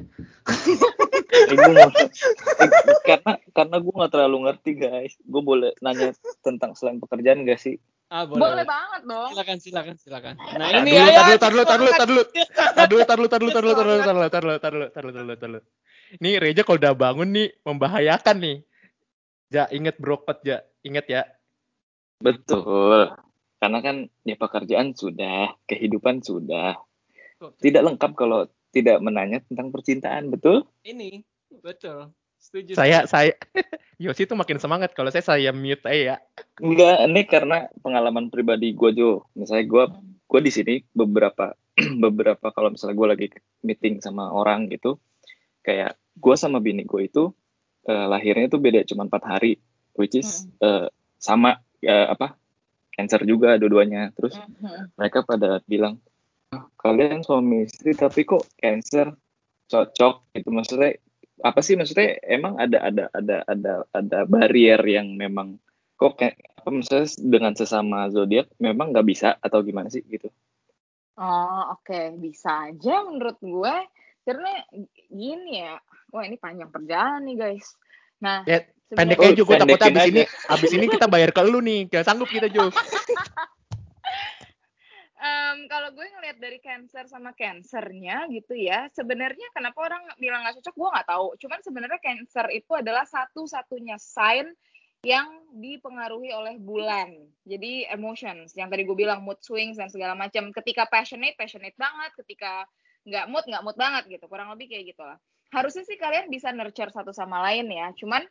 Eh, 1.33 1.59
eh, 1.59 2.69
karena 3.03 3.35
karena 3.51 3.75
gue 3.83 3.93
nggak 3.93 4.11
terlalu 4.15 4.37
ngerti 4.47 4.71
guys. 4.79 5.13
Gue 5.27 5.43
boleh 5.43 5.75
nanya 5.83 6.15
tentang 6.39 6.71
selain 6.77 7.03
pekerjaan 7.03 7.43
gak 7.43 7.59
sih? 7.59 7.75
Ah, 8.13 8.29
Boleh 8.29 8.63
banget 8.63 9.01
dong. 9.09 9.29
Silakan, 9.33 9.57
silakan, 9.57 9.95
silakan. 9.97 10.35
Nah, 10.37 10.69
ini 10.85 10.93
ya, 10.93 11.35
tar 11.41 11.49
dulu, 11.49 11.65
tar 11.65 11.79
dulu, 11.81 11.91
tar 11.97 12.07
dulu, 12.07 12.21
tar 12.21 12.87
dulu, 12.87 13.01
tar 13.01 13.17
dulu, 13.17 13.27
tar 13.27 13.39
dulu, 13.41 13.49
tar 13.49 13.63
dulu, 13.65 13.73
tar 13.73 13.89
dulu, 13.89 13.89
tar 13.89 14.03
dulu, 14.05 14.29
tar 14.29 14.29
dulu, 14.29 14.29
tar 14.29 14.41
dulu, 14.43 14.55
tar 14.61 14.71
dulu, 14.71 14.85
tar 14.93 15.01
dulu, 15.01 15.17
tar 15.17 15.23
dulu, 15.25 15.33
tar 15.33 15.49
dulu. 15.49 15.59
Ini 16.21 16.31
Reja 16.37 16.61
kalau 16.61 16.77
udah 16.77 16.93
bangun 16.93 17.29
nih 17.33 17.49
membahayakan 17.65 18.37
nih. 18.37 18.57
Ja, 19.49 19.65
inget 19.73 19.97
brokot 19.97 20.45
ja, 20.45 20.61
inget 20.85 21.05
ya. 21.09 21.25
Betul. 22.21 23.09
Karena 23.63 23.79
kan 23.79 24.11
ya 24.27 24.35
pekerjaan 24.35 24.91
sudah, 24.91 25.55
kehidupan 25.63 26.19
sudah. 26.19 26.75
Tidak 27.63 27.79
lengkap 27.79 28.11
kalau 28.11 28.43
tidak 28.75 28.99
menanya 28.99 29.39
tentang 29.39 29.71
percintaan, 29.71 30.27
betul? 30.27 30.67
Ini, 30.83 31.23
betul. 31.63 32.11
Setuju. 32.43 32.75
Saya, 32.75 33.07
saya, 33.07 33.39
Yosi 34.03 34.27
tuh 34.27 34.35
makin 34.35 34.59
semangat 34.59 34.91
kalau 34.91 35.07
saya 35.15 35.23
saya 35.23 35.55
mute 35.55 35.79
aja 35.87 35.95
ya. 35.95 36.15
Enggak, 36.59 37.07
ini 37.07 37.23
karena 37.23 37.71
pengalaman 37.79 38.27
pribadi 38.27 38.75
gue 38.75 38.91
Jo. 38.99 39.31
Misalnya 39.31 39.63
gue 39.71 39.83
gue 40.27 40.39
di 40.43 40.51
sini 40.51 40.75
beberapa 40.91 41.55
beberapa 42.03 42.51
kalau 42.51 42.75
misalnya 42.75 42.99
gue 42.99 43.07
lagi 43.15 43.27
meeting 43.63 44.03
sama 44.03 44.27
orang 44.27 44.67
gitu, 44.75 44.99
kayak 45.63 45.95
gue 46.19 46.35
sama 46.35 46.59
bini 46.59 46.83
gue 46.83 47.07
itu 47.07 47.31
eh, 47.87 48.07
lahirnya 48.11 48.51
tuh 48.51 48.59
beda 48.59 48.83
cuma 48.83 49.07
empat 49.07 49.23
hari, 49.23 49.55
which 49.95 50.19
is 50.19 50.51
eh, 50.59 50.91
sama 51.15 51.63
ya 51.79 52.11
apa 52.11 52.42
cancer 52.93 53.25
juga 53.25 53.57
dua-duanya. 53.57 54.13
Terus 54.13 54.37
Mhm. 54.37 54.93
mereka 54.95 55.25
pada 55.25 55.59
bilang 55.65 55.97
"Ah, 56.49 56.69
kalian 56.77 57.25
suami 57.25 57.65
istri 57.65 57.91
tapi 57.93 58.23
kok 58.23 58.45
cancer 58.55 59.09
cocok 59.65 60.37
gitu 60.37 60.53
maksudnya 60.53 61.01
apa 61.41 61.59
sih 61.59 61.73
maksudnya 61.73 62.21
emang 62.21 62.61
ada 62.61 62.77
ada 62.77 63.09
ada 63.09 63.41
ada 63.43 63.73
ada 63.89 64.19
barrier 64.23 64.77
yang 64.85 65.17
memang 65.17 65.57
kok 65.97 66.15
kayak 66.15 66.37
apa 66.53 66.69
misalnya 66.69 67.09
dengan 67.17 67.53
sesama 67.57 68.05
zodiak 68.07 68.53
memang 68.61 68.93
nggak 68.93 69.07
bisa 69.07 69.33
atau 69.41 69.65
gimana 69.65 69.89
sih 69.89 70.05
gitu 70.05 70.29
Oh 71.13 71.73
oke 71.73 72.17
bisa 72.17 72.69
aja 72.69 73.05
menurut 73.05 73.37
gue 73.37 73.75
karena 74.25 74.51
gini 75.09 75.61
ya. 75.61 75.77
Wah 76.09 76.25
ini 76.25 76.37
panjang 76.37 76.69
perjalanan 76.69 77.21
nih 77.21 77.37
guys. 77.37 77.67
Nah 78.17 78.41
Ya, 78.45 78.61
sebenarnya- 78.65 78.82
Pendek 78.95 79.19
aja 79.19 79.41
gue 79.41 79.55
takutnya 79.57 79.89
abis 79.89 80.03
aja. 80.03 80.11
ini, 80.11 80.21
abis 80.25 80.71
ini 80.73 80.85
kita 80.89 81.05
bayar 81.09 81.29
ke 81.33 81.41
lu 81.45 81.59
nih. 81.59 81.89
Gak 81.89 82.05
sanggup 82.05 82.29
kita 82.29 82.47
Jo. 82.49 82.69
Em, 85.23 85.71
kalau 85.71 85.87
gue 85.95 86.03
ngelihat 86.03 86.35
dari 86.35 86.59
cancer 86.59 87.07
sama 87.07 87.31
cancernya 87.31 88.27
gitu 88.27 88.59
ya, 88.59 88.91
sebenarnya 88.91 89.47
kenapa 89.55 89.79
orang 89.79 90.03
bilang 90.19 90.43
nggak 90.43 90.59
cocok, 90.59 90.75
gue 90.75 90.89
nggak 90.99 91.07
tahu. 91.07 91.27
Cuman 91.39 91.59
sebenarnya 91.63 91.99
cancer 92.03 92.51
itu 92.51 92.71
adalah 92.75 93.07
satu-satunya 93.07 93.95
sign 94.03 94.51
yang 95.07 95.27
dipengaruhi 95.55 96.35
oleh 96.35 96.59
bulan. 96.59 97.15
Jadi 97.47 97.87
emotions, 97.87 98.51
yang 98.59 98.67
tadi 98.67 98.83
gue 98.83 98.97
bilang 98.99 99.23
mood 99.23 99.39
swings 99.39 99.79
dan 99.79 99.87
segala 99.87 100.11
macam. 100.11 100.51
Ketika 100.51 100.91
passionate, 100.91 101.39
passionate 101.39 101.75
banget. 101.79 102.11
Ketika 102.19 102.67
nggak 103.07 103.25
mood, 103.31 103.47
nggak 103.47 103.63
mood 103.63 103.79
banget 103.79 104.03
gitu. 104.11 104.27
Kurang 104.27 104.51
lebih 104.51 104.75
kayak 104.75 104.91
gitu 104.91 105.07
lah. 105.07 105.15
Harusnya 105.55 105.87
sih 105.87 105.95
kalian 105.95 106.27
bisa 106.27 106.51
nurture 106.51 106.91
satu 106.91 107.15
sama 107.15 107.39
lain 107.47 107.71
ya. 107.71 107.95
Cuman 107.95 108.27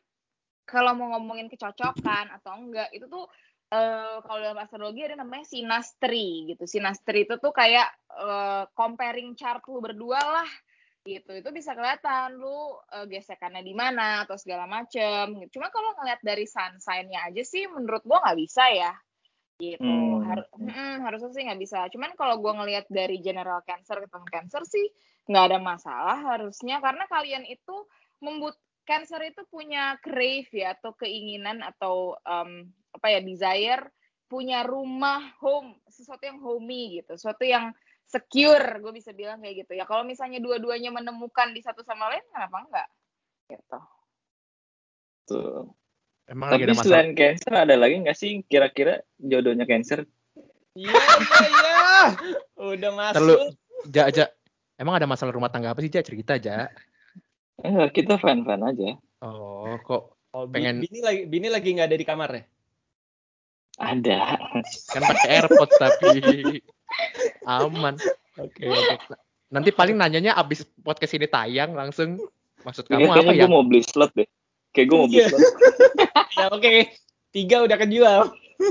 kalau 0.64 0.94
mau 0.94 1.16
ngomongin 1.16 1.50
kecocokan 1.50 2.32
atau 2.40 2.52
enggak, 2.54 2.88
itu 2.94 3.06
tuh 3.10 3.26
eh, 3.72 4.16
kalau 4.22 4.40
dalam 4.40 4.60
astrologi 4.60 5.02
ada 5.04 5.20
namanya 5.20 5.46
sinastri 5.48 6.52
gitu. 6.52 6.64
Sinastri 6.68 7.24
itu 7.26 7.36
tuh 7.40 7.50
kayak 7.50 7.88
eh, 8.14 8.64
comparing 8.76 9.34
chart 9.34 9.64
lu 9.68 9.80
berdua 9.82 10.20
lah 10.20 10.50
gitu. 11.02 11.34
Itu 11.34 11.50
bisa 11.50 11.74
kelihatan 11.74 12.38
lu 12.38 12.78
eh, 12.92 13.06
gesekannya 13.10 13.64
di 13.64 13.74
mana 13.74 14.22
atau 14.28 14.36
segala 14.38 14.68
macem. 14.68 15.40
Gitu. 15.42 15.58
Cuma 15.58 15.72
kalau 15.72 15.96
ngeliat 15.98 16.20
dari 16.22 16.46
sun 16.46 16.78
sign-nya 16.78 17.26
aja 17.28 17.42
sih 17.42 17.66
menurut 17.66 18.04
gua 18.06 18.22
nggak 18.22 18.38
bisa 18.38 18.64
ya. 18.70 18.92
Gitu. 19.58 19.82
Hmm. 19.82 20.24
Har- 20.26 20.50
mm, 20.58 20.94
harusnya 21.06 21.30
sih 21.34 21.42
nggak 21.46 21.60
bisa. 21.60 21.78
Cuman 21.90 22.14
kalau 22.14 22.38
gua 22.38 22.58
ngelihat 22.62 22.86
dari 22.86 23.18
general 23.18 23.60
cancer 23.66 23.98
ketemu 23.98 24.26
cancer 24.30 24.62
sih 24.68 24.86
nggak 25.22 25.54
ada 25.54 25.58
masalah 25.62 26.18
harusnya 26.34 26.82
karena 26.82 27.06
kalian 27.06 27.46
itu 27.46 27.86
membut 28.18 28.58
Cancer 28.82 29.22
itu 29.22 29.42
punya 29.46 29.94
crave 30.02 30.50
ya 30.50 30.74
atau 30.74 30.92
keinginan 30.98 31.62
atau 31.62 32.18
em, 32.26 32.66
apa 32.92 33.06
ya 33.08 33.20
desire 33.22 33.86
punya 34.26 34.64
rumah 34.64 35.32
home 35.38 35.76
sesuatu 35.86 36.24
yang 36.24 36.40
homey 36.40 36.98
gitu 37.00 37.14
sesuatu 37.14 37.44
yang 37.44 37.70
secure 38.08 38.80
gue 38.80 38.92
bisa 38.92 39.12
bilang 39.12 39.38
kayak 39.40 39.64
gitu 39.64 39.72
ya 39.76 39.84
kalau 39.84 40.02
misalnya 40.02 40.40
dua-duanya 40.40 40.88
menemukan 40.90 41.52
di 41.52 41.60
satu 41.60 41.84
sama 41.84 42.08
lain 42.10 42.24
kenapa 42.32 42.56
enggak 42.64 42.88
gitu 43.48 43.78
tuh 45.28 45.56
Emang 46.26 46.48
lagi 46.54 46.64
tapi 46.64 46.64
ada 46.64 46.74
masalah. 46.74 46.86
selain 46.88 47.10
cancer 47.12 47.52
ada 47.52 47.74
lagi 47.76 47.94
nggak 48.02 48.16
sih 48.16 48.30
kira-kira 48.48 48.94
jodohnya 49.20 49.68
cancer 49.68 50.04
Iya, 50.72 50.88
iya, 50.88 51.44
iya. 51.52 51.72
Udah 52.56 52.90
masuk. 52.96 53.16
Terlalu, 53.20 53.36
Ja, 53.92 54.08
Ja. 54.08 54.26
Emang 54.80 54.96
ada 54.96 55.04
masalah 55.04 55.36
rumah 55.36 55.52
tangga 55.52 55.76
apa 55.76 55.84
sih, 55.84 55.92
Ja? 55.92 56.00
Cerita, 56.00 56.40
Ja. 56.40 56.72
Enggak, 57.58 57.92
kita 57.92 58.16
fan-fan 58.16 58.62
aja 58.62 58.96
Oh, 59.20 59.76
kok 59.80 60.14
Oh, 60.30 60.46
pengen- 60.46 60.80
Bini 60.80 60.98
lagi 60.98 61.20
Bini 61.26 61.46
lagi 61.46 61.70
nggak 61.70 61.86
ada 61.86 61.94
di 61.94 62.04
kamar 62.04 62.30
ya? 62.30 62.42
ada 63.74 64.38
kan 64.86 65.02
pakai 65.02 65.28
AirPods 65.34 65.74
tapi 65.74 66.06
aman. 67.46 67.94
Oke, 68.36 68.64
oke. 68.64 68.94
Nanti 69.48 69.70
paling 69.70 69.94
nanyanya 69.94 70.34
abis 70.34 70.62
podcast 70.78 71.12
ini 71.12 71.24
tayang 71.24 71.72
langsung 71.72 72.18
maksud 72.62 72.84
kamu 72.84 73.02
Kayaknya 73.02 73.18
apa 73.18 73.32
ya? 73.32 73.38
gue 73.38 73.48
mau 73.50 73.62
beli 73.64 73.80
slot 73.82 74.12
deh 74.12 74.26
kayak 74.70 74.86
gue 74.86 74.94
mau 74.94 75.06
beli 75.06 75.18
Iya. 75.18 75.28
slot 75.28 75.42
ya 76.36 76.44
oke. 76.48 76.72
Tiga 77.30 77.56
udah 77.64 77.76
kejual. 77.76 78.20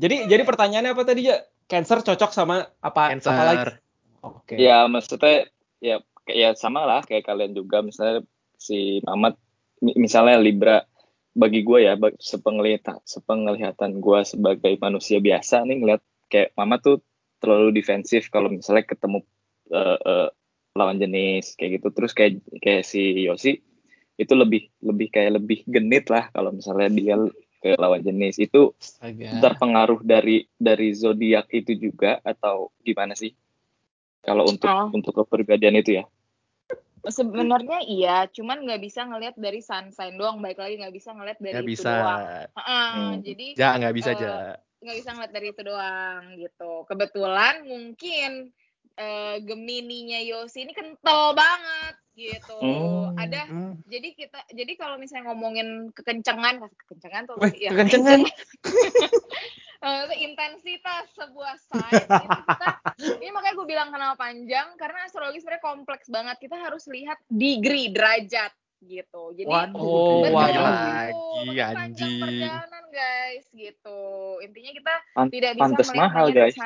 jadi 0.00 0.16
jadi 0.26 0.42
pertanyaannya 0.42 0.90
apa 0.92 1.02
tadi 1.04 1.20
ya? 1.28 1.36
Cancer 1.64 2.00
cocok 2.00 2.30
sama 2.32 2.64
apa? 2.80 3.12
Cancer. 3.12 3.30
Apa 3.30 3.42
lagi? 3.44 3.64
Oke. 4.20 4.52
Ya 4.56 4.84
maksudnya 4.84 5.48
ya 5.80 6.04
kayak 6.28 6.38
ya 6.38 6.50
sama 6.54 6.84
lah 6.84 7.00
kayak 7.02 7.26
kalian 7.26 7.56
juga 7.56 7.80
misalnya 7.80 8.22
si 8.60 9.00
Mamat 9.02 9.34
mi- 9.80 9.96
misalnya 9.96 10.36
Libra 10.36 10.84
bagi 11.32 11.64
gue 11.64 11.88
ya 11.88 11.96
sepenglihatan 12.20 13.00
sepenglihatan 13.02 13.98
gue 13.98 14.20
sebagai 14.28 14.74
manusia 14.78 15.18
biasa 15.18 15.64
nih 15.64 15.76
ngeliat 15.80 16.02
kayak 16.28 16.52
Mamat 16.54 16.80
tuh 16.84 16.96
terlalu 17.40 17.80
defensif 17.80 18.28
kalau 18.28 18.52
misalnya 18.52 18.84
ketemu 18.84 19.24
eh, 19.72 19.98
eh, 19.98 20.28
lawan 20.76 21.00
jenis 21.00 21.56
kayak 21.56 21.80
gitu 21.80 21.88
terus 21.96 22.12
kayak 22.12 22.44
kayak 22.60 22.84
si 22.86 23.26
Yosi 23.26 23.58
itu 24.20 24.32
lebih 24.36 24.68
lebih 24.84 25.08
kayak 25.08 25.40
lebih 25.40 25.64
genit 25.64 26.12
lah 26.12 26.28
kalau 26.30 26.52
misalnya 26.52 26.92
dia 26.92 27.16
ke 27.60 27.76
lawan 27.76 28.04
jenis 28.04 28.40
itu 28.40 28.72
Astaga. 28.76 29.40
terpengaruh 29.40 30.00
dari 30.04 30.48
dari 30.56 30.92
zodiak 30.96 31.48
itu 31.52 31.76
juga 31.76 32.20
atau 32.24 32.72
gimana 32.84 33.12
sih? 33.16 33.32
Kalau 34.20 34.44
untuk 34.46 34.68
Oh. 34.68 34.88
untuk 34.92 35.12
kepribadian 35.24 35.80
itu 35.80 36.00
ya? 36.00 36.04
Sebenarnya 37.00 37.80
iya, 37.80 38.28
cuman 38.28 38.60
nggak 38.68 38.80
bisa 38.84 39.08
ngelihat 39.08 39.32
dari 39.40 39.64
sun 39.64 39.88
sign 39.88 40.20
doang. 40.20 40.44
Baik 40.44 40.60
lagi 40.60 40.76
nggak 40.76 40.92
bisa 40.92 41.16
ngelihat 41.16 41.40
dari 41.40 41.54
Nggak 41.56 41.64
itu 41.64 41.72
bisa. 41.80 41.92
doang. 41.96 42.20
Heeh, 42.60 42.88
Hmm. 42.92 43.12
Jadi 43.24 43.46
Ja, 43.56 43.70
nggak 43.80 43.94
bisa, 43.96 44.10
Eh, 44.12 44.20
Ja. 44.20 44.36
nggak 44.84 44.96
bisa 45.00 45.10
ngeliat 45.16 45.32
dari 45.32 45.46
itu 45.48 45.62
doang 45.64 46.22
gitu. 46.36 46.72
Kebetulan 46.84 47.54
mungkin 47.64 48.30
eh, 49.00 49.40
Gemininya 49.40 50.20
Yosi 50.20 50.68
ini 50.68 50.76
kental 50.76 51.32
banget 51.32 51.96
gitu. 52.12 52.60
Hmm. 52.60 53.16
Ada 53.16 53.48
Hmm. 53.48 53.80
jadi 53.88 54.12
kita 54.12 54.44
jadi 54.52 54.72
kalau 54.76 55.00
misalnya 55.00 55.32
ngomongin 55.32 55.88
kekencengan, 55.96 56.60
kekencengan 56.84 57.24
tuh 57.24 57.40
Wih, 57.40 57.64
ya, 57.64 57.72
kekencengan. 57.72 58.28
eh, 59.80 60.00
itu 60.04 60.14
intensitas 60.22 61.08
sebuah 61.12 61.54
sign 61.58 61.92
itu 62.00 62.26
kita 62.26 62.66
ini 63.20 63.30
makanya 63.30 63.54
gue 63.54 63.66
bilang 63.66 63.88
kenal 63.88 64.12
panjang 64.14 64.76
karena 64.76 64.98
astrologi 65.04 65.40
sebenarnya 65.40 65.64
kompleks 65.64 66.06
banget 66.06 66.36
kita 66.36 66.56
harus 66.56 66.84
lihat 66.86 67.16
degree 67.26 67.88
derajat 67.88 68.52
gitu 68.80 69.36
jadi 69.36 69.44
Waduh, 69.44 69.76
Oh, 69.76 70.24
betul 70.24 70.32
waduh. 70.32 70.56
gitu. 70.56 71.20
lagi 71.44 71.52
panjang 71.52 71.76
anjing. 71.76 72.20
perjalanan 72.22 72.84
guys 72.88 73.44
gitu 73.50 74.00
intinya 74.40 74.72
kita 74.72 74.94
Pan- 75.12 75.28
tidak 75.28 75.50
bisa 75.52 75.64
pantes 75.68 75.86
melihat 75.86 76.00
mahal, 76.02 76.26
guys. 76.30 76.54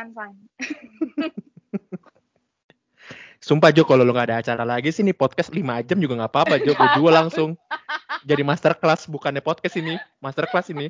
Sumpah 3.39 3.69
Jo, 3.71 3.85
kalau 3.85 4.01
lu 4.01 4.17
nggak 4.17 4.33
ada 4.33 4.41
acara 4.41 4.65
lagi 4.65 4.89
sih 4.89 5.05
nih 5.05 5.13
podcast 5.13 5.53
5 5.53 5.61
jam 5.85 6.01
juga 6.01 6.17
nggak 6.17 6.33
apa-apa 6.33 6.57
Jo. 6.59 6.73
Gue 6.73 6.89
jual 6.97 7.13
langsung. 7.13 7.51
Jadi 8.29 8.41
masterclass 8.41 9.05
bukannya 9.05 9.45
podcast 9.45 9.77
ini, 9.77 10.01
masterclass 10.17 10.73
ini. 10.73 10.89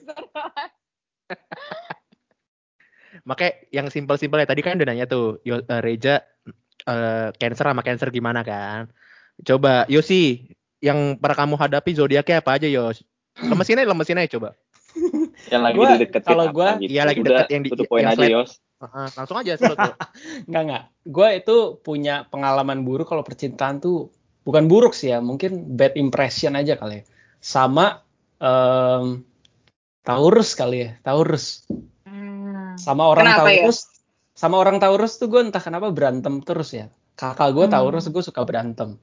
Makanya 3.25 3.53
yang 3.73 3.87
simpel-simpel 3.89 4.45
ya 4.45 4.49
tadi 4.49 4.61
kan 4.61 4.77
udah 4.77 4.89
nanya 4.89 5.09
tuh, 5.09 5.41
Yo, 5.43 5.61
eh, 5.61 5.81
Reja 5.81 6.21
eh, 6.85 7.29
cancer 7.35 7.65
sama 7.65 7.81
cancer 7.81 8.13
gimana 8.13 8.45
kan? 8.45 8.93
Coba 9.41 9.89
Yosi, 9.89 10.45
yang 10.79 11.17
pernah 11.17 11.35
kamu 11.43 11.55
hadapi 11.57 11.91
zodiaknya 11.97 12.45
apa 12.45 12.61
aja 12.61 12.69
Yos? 12.69 13.01
Lemesin 13.41 13.81
aja, 13.81 13.89
lemesin 13.89 14.21
aja 14.21 14.31
coba. 14.37 14.53
Yang 15.53 15.63
lagi 15.67 15.75
Gua- 15.75 15.91
dideketin 15.99 16.29
kalau 16.29 16.45
gua- 16.55 16.77
gitu. 16.79 16.91
Iya, 16.95 17.03
lagi 17.03 17.21
Udah, 17.25 17.31
deket 17.35 17.47
yang 17.51 17.63
di- 17.67 17.89
poin 17.89 18.03
yang 18.05 18.13
aja, 18.15 18.21
slide. 18.23 18.35
Yos. 18.37 18.51
Heeh, 18.85 19.07
langsung 19.17 19.37
aja. 19.41 19.53
Enggak 20.45 20.63
enggak. 20.69 20.83
Gue 21.03 21.29
itu 21.35 21.57
punya 21.81 22.15
pengalaman 22.29 22.85
buruk 22.85 23.09
kalau 23.09 23.25
percintaan 23.25 23.81
tuh 23.81 24.13
bukan 24.45 24.69
buruk 24.69 24.93
sih 24.93 25.11
ya, 25.11 25.19
mungkin 25.19 25.73
bad 25.75 25.97
impression 25.97 26.55
aja 26.55 26.77
kali 26.77 27.01
ya. 27.01 27.05
Sama 27.41 28.05
em, 28.39 29.25
Taurus 30.05 30.53
kali 30.55 30.85
ya, 30.85 30.91
Taurus. 31.01 31.65
Hmm. 32.75 32.83
Sama 32.83 33.07
orang 33.07 33.25
Kenapa 33.31 33.49
ya? 33.49 33.63
Taurus, 33.63 33.79
sama 34.35 34.57
orang 34.59 34.77
Taurus 34.83 35.13
tuh 35.17 35.31
gue 35.31 35.41
entah 35.47 35.63
kenapa 35.63 35.95
berantem 35.95 36.43
terus 36.43 36.75
ya. 36.75 36.91
Kakak 37.15 37.55
gue 37.55 37.71
Hmm. 37.71 37.75
Taurus, 37.79 38.11
gue 38.11 38.23
suka 38.23 38.43
berantem. 38.43 38.99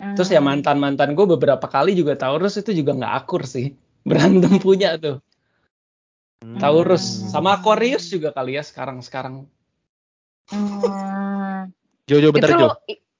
Terus 0.00 0.32
ya 0.32 0.40
mantan 0.40 0.80
mantan 0.80 1.12
gue 1.12 1.26
beberapa 1.28 1.68
kali 1.68 1.92
juga 1.92 2.16
Taurus 2.16 2.56
itu 2.56 2.72
juga 2.72 2.96
nggak 2.96 3.12
akur 3.20 3.44
sih. 3.44 3.76
Berantem 4.08 4.56
punya 4.56 4.96
tuh. 4.96 5.20
Taurus 6.56 7.20
Hmm. 7.20 7.28
sama 7.28 7.60
Aquarius 7.60 8.08
juga 8.08 8.32
kali 8.32 8.56
ya 8.56 8.64
sekarang 8.64 9.04
sekarang. 9.04 9.44
Hmm. 10.48 11.68
Jo, 12.08 12.16
Jo, 12.18 12.32
bentar 12.32 12.50
Itu 12.50 12.58
Jo. 12.58 12.68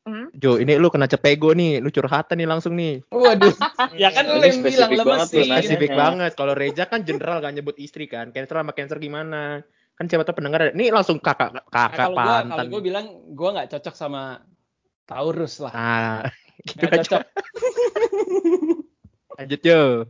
hmm? 0.09 0.27
Jo, 0.35 0.51
ini 0.57 0.81
lu 0.81 0.89
kena 0.89 1.05
cepego 1.05 1.53
nih, 1.53 1.79
lu 1.79 1.93
curhatan 1.93 2.35
nih 2.41 2.49
langsung 2.49 2.75
nih. 2.75 3.05
Waduh, 3.13 3.53
ya 4.03 4.09
kan 4.11 4.25
lu 4.27 4.41
yang 4.41 4.65
bilang 4.65 4.89
spesifik 4.91 4.99
lemes 5.05 5.29
sih. 5.29 5.45
spesifik 5.47 5.91
banget. 5.93 6.33
Kalau 6.35 6.57
Reja 6.57 6.89
kan 6.89 7.05
general 7.05 7.39
gak 7.39 7.55
nyebut 7.55 7.77
istri 7.77 8.09
kan. 8.09 8.33
Cancer 8.33 8.57
sama 8.57 8.73
cancer 8.73 8.97
gimana? 8.97 9.63
Kan 10.01 10.09
siapa 10.09 10.25
tahu 10.25 10.41
pendengar 10.41 10.65
ada. 10.65 10.73
Ini 10.73 10.89
langsung 10.97 11.21
kakak 11.21 11.53
Nah, 11.53 11.65
kakak 11.69 12.09
kalau 12.09 12.17
gua 12.17 12.41
kalau 12.49 12.65
gue 12.73 12.81
bilang 12.89 13.07
gue 13.37 13.49
nggak 13.53 13.69
cocok 13.69 13.93
sama 13.93 14.41
Taurus 15.05 15.61
lah. 15.61 15.73
Nah, 15.77 16.25
gitu 16.73 16.89
aja. 16.89 17.05
cocok. 17.05 17.23
Lanjut 19.37 19.61
Jo. 19.61 20.09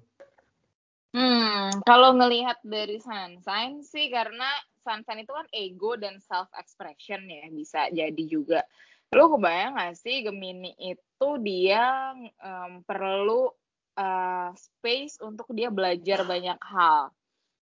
Hmm, 1.10 1.82
kalau 1.82 2.14
ngelihat 2.14 2.62
dari 2.62 3.02
sun 3.02 3.42
sign 3.42 3.82
sih 3.82 4.14
karena 4.14 4.46
sun 4.86 5.02
sign 5.02 5.26
itu 5.26 5.34
kan 5.34 5.50
ego 5.50 5.98
dan 5.98 6.22
self 6.22 6.46
expression 6.54 7.26
ya 7.26 7.50
bisa 7.50 7.90
jadi 7.90 8.24
juga. 8.30 8.62
Lu 9.10 9.26
kebayang 9.26 9.74
gak 9.74 9.98
sih 9.98 10.22
Gemini 10.22 10.70
itu 10.78 11.28
dia 11.42 12.14
em, 12.38 12.86
perlu 12.86 13.50
eh, 13.98 14.54
space 14.54 15.18
untuk 15.18 15.50
dia 15.50 15.66
belajar 15.66 16.22
banyak 16.22 16.62
hal. 16.62 17.10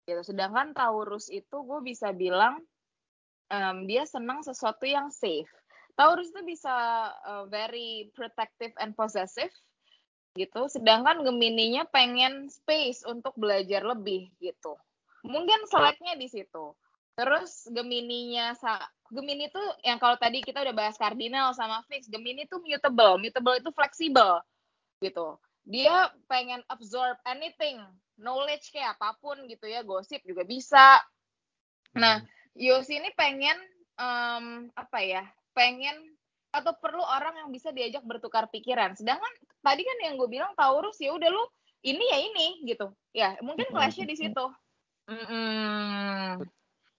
Gitu. 0.09 0.33
Sedangkan 0.33 0.73
Taurus 0.73 1.29
itu 1.29 1.53
gue 1.53 1.81
bisa 1.85 2.17
bilang 2.17 2.65
em, 3.53 3.85
dia 3.85 4.09
senang 4.09 4.41
sesuatu 4.41 4.89
yang 4.89 5.13
safe. 5.13 5.53
Taurus 5.93 6.33
itu 6.33 6.41
bisa 6.49 6.73
eh, 7.13 7.45
very 7.53 8.09
protective 8.17 8.73
and 8.81 8.97
possessive 8.97 9.53
gitu. 10.33 10.65
Sedangkan 10.73 11.21
Gemininya 11.21 11.85
pengen 11.85 12.49
space 12.49 13.05
untuk 13.05 13.37
belajar 13.37 13.85
lebih 13.85 14.33
gitu. 14.41 14.81
Mungkin 15.29 15.69
seleknya 15.69 16.17
di 16.17 16.31
situ. 16.33 16.73
Terus 17.19 17.69
Gemininya 17.69 18.57
sa- 18.57 18.89
Gemini 19.13 19.51
tuh 19.53 19.65
yang 19.85 19.99
kalau 20.01 20.15
tadi 20.17 20.41
kita 20.41 20.63
udah 20.63 20.73
bahas 20.73 20.97
kardinal 20.97 21.53
sama 21.53 21.85
fix, 21.91 22.09
Gemini 22.09 22.49
tuh 22.49 22.65
mutable. 22.65 23.21
Mutable 23.21 23.61
itu 23.61 23.69
fleksibel 23.75 24.41
gitu. 25.03 25.37
Dia 25.69 26.09
pengen 26.31 26.65
absorb 26.71 27.21
anything, 27.29 27.77
knowledge 28.19 28.75
kayak 28.75 28.99
apa 28.99 29.15
pun 29.23 29.47
gitu 29.47 29.65
ya, 29.71 29.87
gosip 29.87 30.21
juga 30.27 30.43
bisa. 30.43 31.01
Nah, 31.97 32.21
Yosi 32.59 32.99
ini 32.99 33.11
pengen 33.15 33.57
em, 33.97 34.69
apa 34.75 34.99
ya? 35.01 35.25
Pengen 35.55 35.95
atau 36.51 36.75
perlu 36.81 37.01
orang 37.01 37.45
yang 37.45 37.49
bisa 37.55 37.71
diajak 37.71 38.03
bertukar 38.03 38.51
pikiran. 38.51 38.99
Sedangkan 38.99 39.31
tadi 39.63 39.87
kan 39.87 39.99
yang 40.05 40.15
gue 40.19 40.29
bilang 40.29 40.53
Taurus 40.59 40.99
ya 40.99 41.15
udah 41.15 41.31
lu 41.31 41.45
ini 41.87 42.03
ya 42.03 42.19
ini 42.19 42.49
gitu. 42.67 42.91
Ya, 43.15 43.39
mungkin 43.41 43.71
clash-nya 43.71 44.07
di 44.09 44.17
situ. 44.19 44.45
Mm-mm. 45.09 46.43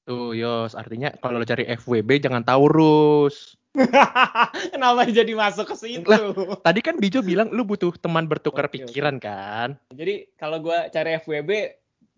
Tuh 0.07 0.33
Yos, 0.33 0.73
artinya 0.73 1.13
kalau 1.19 1.37
lo 1.37 1.45
cari 1.45 1.67
FWB 1.69 2.23
jangan 2.23 2.41
Taurus. 2.41 3.58
Kenapa 4.73 5.01
jadi 5.05 5.33
masuk 5.33 5.65
ke 5.65 5.75
situ? 5.75 6.05
Lah. 6.05 6.59
Tadi 6.61 6.79
kan 6.79 6.95
Bijo 6.95 7.19
bilang 7.19 7.49
lu 7.49 7.63
butuh 7.63 7.95
teman 7.95 8.25
bertukar 8.25 8.65
oke. 8.65 8.75
pikiran 8.75 9.17
kan. 9.17 9.79
Jadi 9.89 10.29
kalau 10.35 10.59
gue 10.59 10.77
cari 10.89 11.17
FWB 11.17 11.49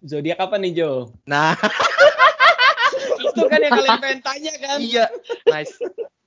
zodiak 0.02 0.40
apa 0.40 0.56
nih 0.58 0.74
Jo? 0.76 0.92
Nah, 1.24 1.54
Itu 3.22 3.48
kan 3.48 3.60
yang 3.60 3.74
kalian 3.74 4.00
pengen 4.00 4.20
tanya 4.22 4.54
kan? 4.58 4.78
iya. 4.80 5.06
Nice. 5.46 5.78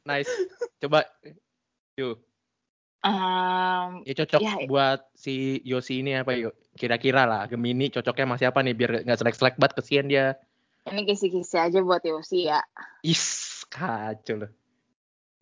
Nice. 0.04 0.30
Coba 0.78 1.04
yuk. 1.94 2.22
Em, 3.00 4.00
Ya 4.02 4.14
cocok 4.16 4.40
Ya. 4.40 4.54
buat 4.64 5.00
si 5.12 5.60
Yosi 5.62 6.00
ini 6.00 6.16
apa 6.16 6.32
yuk? 6.32 6.56
Kira-kira 6.72 7.24
lah 7.24 7.44
Gemini 7.44 7.90
cocoknya 7.90 8.24
sama 8.24 8.36
siapa 8.36 8.58
nih 8.60 8.72
biar 8.72 8.90
nggak 9.04 9.18
selek-selek 9.18 9.54
banget 9.56 9.72
kesian 9.76 10.08
dia. 10.08 10.38
ini 10.84 11.04
kisi-kisi 11.04 11.56
aja 11.56 11.80
buat 11.80 12.00
Yosi 12.00 12.44
ya. 12.46 12.60
Is, 13.00 13.24
kacau 13.68 14.44
loh. 14.44 14.50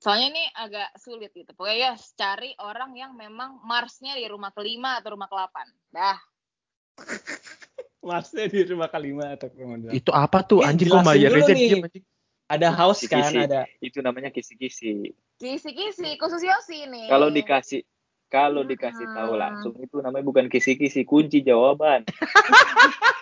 Soalnya 0.03 0.35
ini 0.35 0.45
agak 0.59 0.99
sulit 0.99 1.31
gitu. 1.31 1.55
Pokoknya 1.55 1.79
ya 1.79 1.93
cari 2.19 2.59
orang 2.59 2.91
yang 2.99 3.15
memang 3.15 3.63
Marsnya 3.63 4.19
di 4.19 4.27
rumah 4.27 4.51
kelima 4.51 4.99
atau 4.99 5.15
rumah 5.15 5.31
ke-8. 5.31 5.57
Dah. 5.95 6.19
Marsnya 8.11 8.51
di 8.51 8.67
rumah 8.67 8.91
kelima 8.91 9.39
atau 9.39 9.47
kemudian. 9.55 9.95
Itu 9.95 10.11
apa 10.11 10.43
tuh 10.43 10.67
anjing 10.67 10.91
kok 10.91 11.07
diem 11.07 11.39
anjing. 11.39 12.03
Ada 12.51 12.75
house 12.75 13.07
kan, 13.07 13.31
Kisi-kisi. 13.31 13.47
ada. 13.47 13.63
Itu 13.79 14.03
namanya 14.03 14.35
kisi-kisi. 14.35 15.15
Kisi-kisi 15.39 16.19
khusus 16.19 16.43
Yosi 16.43 16.91
nih. 16.91 17.07
Kalau 17.07 17.31
dikasih 17.31 17.87
kalau 18.27 18.67
dikasih 18.67 19.07
tahu 19.13 19.39
langsung 19.39 19.77
itu 19.79 20.03
namanya 20.03 20.25
bukan 20.27 20.51
kisi-kisi, 20.51 21.07
kunci 21.07 21.47
jawaban. 21.47 22.03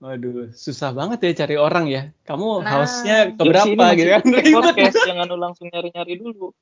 Waduh, 0.00 0.48
susah 0.56 0.96
banget 0.96 1.20
ya 1.28 1.44
cari 1.44 1.60
orang 1.60 1.84
ya. 1.84 2.08
Kamu 2.24 2.64
Nah. 2.64 2.72
house-nya 2.72 3.16
Yosi 3.28 3.36
keberapa 3.36 3.84
gitu 4.00 4.08
kan? 4.16 4.22
Ribet. 4.24 4.52
podcast, 4.56 4.96
jangan 5.04 5.24
lu 5.28 5.36
langsung 5.36 5.68
nyari-nyari 5.68 6.14
dulu. 6.16 6.56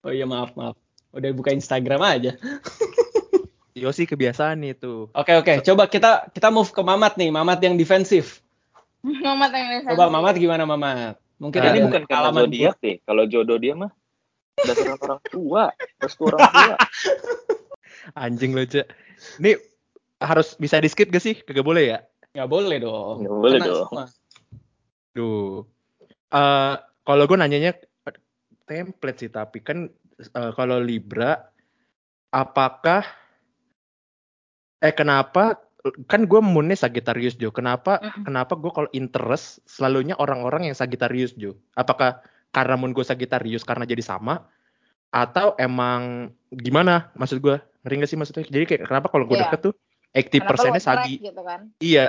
Oh 0.00 0.12
iya 0.12 0.24
maaf 0.24 0.56
maaf. 0.56 0.72
Udah 1.12 1.28
buka 1.36 1.52
Instagram 1.52 2.00
aja. 2.00 2.32
Yosi 3.76 4.08
kebiasaan 4.08 4.64
nih 4.64 4.72
tuh. 4.72 5.12
Oke 5.12 5.36
oke, 5.36 5.60
coba 5.62 5.84
kita 5.86 6.32
kita 6.32 6.48
move 6.48 6.72
ke 6.72 6.80
Mamat 6.80 7.20
nih, 7.20 7.28
Mamat 7.28 7.60
yang 7.60 7.76
defensif. 7.76 8.40
Mamat 9.04 9.50
yang 9.52 9.68
Coba 9.92 10.08
Mamat 10.08 10.34
gimana 10.40 10.64
Mamat? 10.64 11.20
Mungkin 11.38 11.60
Nah, 11.60 11.70
ini 11.70 11.80
bukan 11.86 12.02
karena 12.02 12.08
pengalaman 12.08 12.42
zodiak 12.50 12.76
deh. 12.82 12.96
Kalau 13.04 13.22
jodoh 13.28 13.58
dia 13.60 13.76
mah 13.76 13.92
dasar 14.58 14.96
orang 15.04 15.20
tua, 15.28 15.70
restu 16.02 16.26
orang 16.26 16.40
tua. 16.40 16.76
Anjing 18.16 18.56
lo, 18.56 18.64
Cek. 18.64 18.88
Ini 19.38 19.54
harus 20.18 20.56
bisa 20.58 20.80
di 20.82 20.88
skip 20.90 21.12
gak 21.14 21.22
sih? 21.22 21.38
Kagak 21.38 21.62
boleh 21.62 21.84
ya? 21.94 21.98
Nggak 22.38 22.50
boleh 22.50 22.76
dong. 22.78 23.16
Nggak 23.26 23.34
boleh 23.34 23.58
Kena 23.58 23.66
dong. 23.66 23.88
semua. 23.90 24.04
Duh. 25.10 25.54
Eh 26.30 26.74
kalau 27.02 27.24
gue 27.26 27.34
nanyanya 27.36 27.72
template 28.62 29.18
sih, 29.18 29.30
tapi 29.32 29.58
kan 29.58 29.90
eh, 30.20 30.52
kalau 30.54 30.78
Libra, 30.78 31.34
apakah 32.30 33.02
eh 34.78 34.94
kenapa 34.94 35.58
kan 36.06 36.26
gue 36.26 36.38
moonnya 36.38 36.78
Sagittarius 36.78 37.34
Jo. 37.34 37.50
Kenapa 37.50 37.98
Mm-mm. 37.98 38.22
kenapa 38.22 38.54
gue 38.54 38.70
kalau 38.70 38.90
interest 38.92 39.58
selalunya 39.66 40.14
orang-orang 40.14 40.70
yang 40.70 40.76
Sagittarius 40.76 41.34
Jo? 41.34 41.58
Apakah 41.74 42.22
karena 42.48 42.78
moon 42.78 42.94
gue 42.94 43.02
Sagittarius 43.02 43.66
karena 43.66 43.82
jadi 43.82 44.00
sama 44.00 44.46
atau 45.08 45.56
emang 45.56 46.28
gimana 46.52 47.08
maksud 47.16 47.40
gue 47.40 47.56
ngerti 47.80 47.94
gak 47.96 48.08
sih 48.08 48.18
maksudnya 48.20 48.44
jadi 48.44 48.64
kayak 48.68 48.82
kenapa 48.84 49.08
kalau 49.08 49.24
gue 49.24 49.36
Iya. 49.36 49.48
deket 49.48 49.72
tuh 49.72 49.74
80 50.12 50.28
Kenapa 50.28 50.42
lu 50.42 50.48
persennya 50.48 50.82
sagi 50.82 51.14
gitu 51.20 51.42
kan? 51.44 51.60
iya 51.80 52.06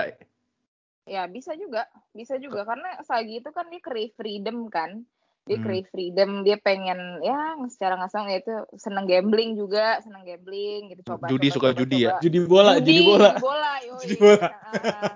Ya 1.08 1.26
bisa 1.26 1.56
juga, 1.58 1.90
bisa 2.14 2.38
juga 2.38 2.62
karena 2.62 3.02
Sagi 3.02 3.42
itu 3.42 3.50
kan 3.50 3.66
dia 3.66 3.82
crave 3.82 4.14
freedom 4.14 4.70
kan. 4.70 5.02
Dia 5.48 5.58
Hmm. 5.58 5.64
crave 5.66 5.88
freedom, 5.90 6.30
dia 6.46 6.54
pengen 6.60 7.18
ya 7.24 7.58
secara 7.66 7.98
nggak 7.98 8.12
langsung 8.12 8.30
ya 8.30 8.38
itu 8.38 8.54
seneng 8.78 9.10
gambling 9.10 9.58
juga, 9.58 9.98
seneng 10.04 10.22
gambling 10.22 10.94
gitu 10.94 11.02
coba. 11.10 11.26
Judi, 11.26 11.48
coba, 11.50 11.54
suka 11.56 11.68
coba, 11.72 11.78
judi 11.82 11.98
ya? 11.98 12.08
coba. 12.14 12.20
Judi 12.22 12.38
bola, 12.46 12.72
judi 12.78 13.02
bola. 13.02 13.30
Judi 13.34 13.42
bola, 13.42 13.72
yoi. 13.82 13.98
Judi 14.06 14.14
bola. 14.20 14.48
Heeh. 14.70 15.14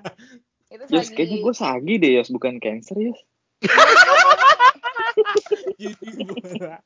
itu 0.75 0.85
Yos, 0.91 1.07
Sagi. 1.07 1.15
kayaknya 1.15 1.39
gue 1.39 1.55
sagi 1.55 1.93
deh 2.03 2.11
Yos, 2.19 2.29
bukan 2.35 2.55
cancer 2.59 2.97
Yos. 2.99 3.21
Judi 5.79 6.11
bola. 6.27 6.77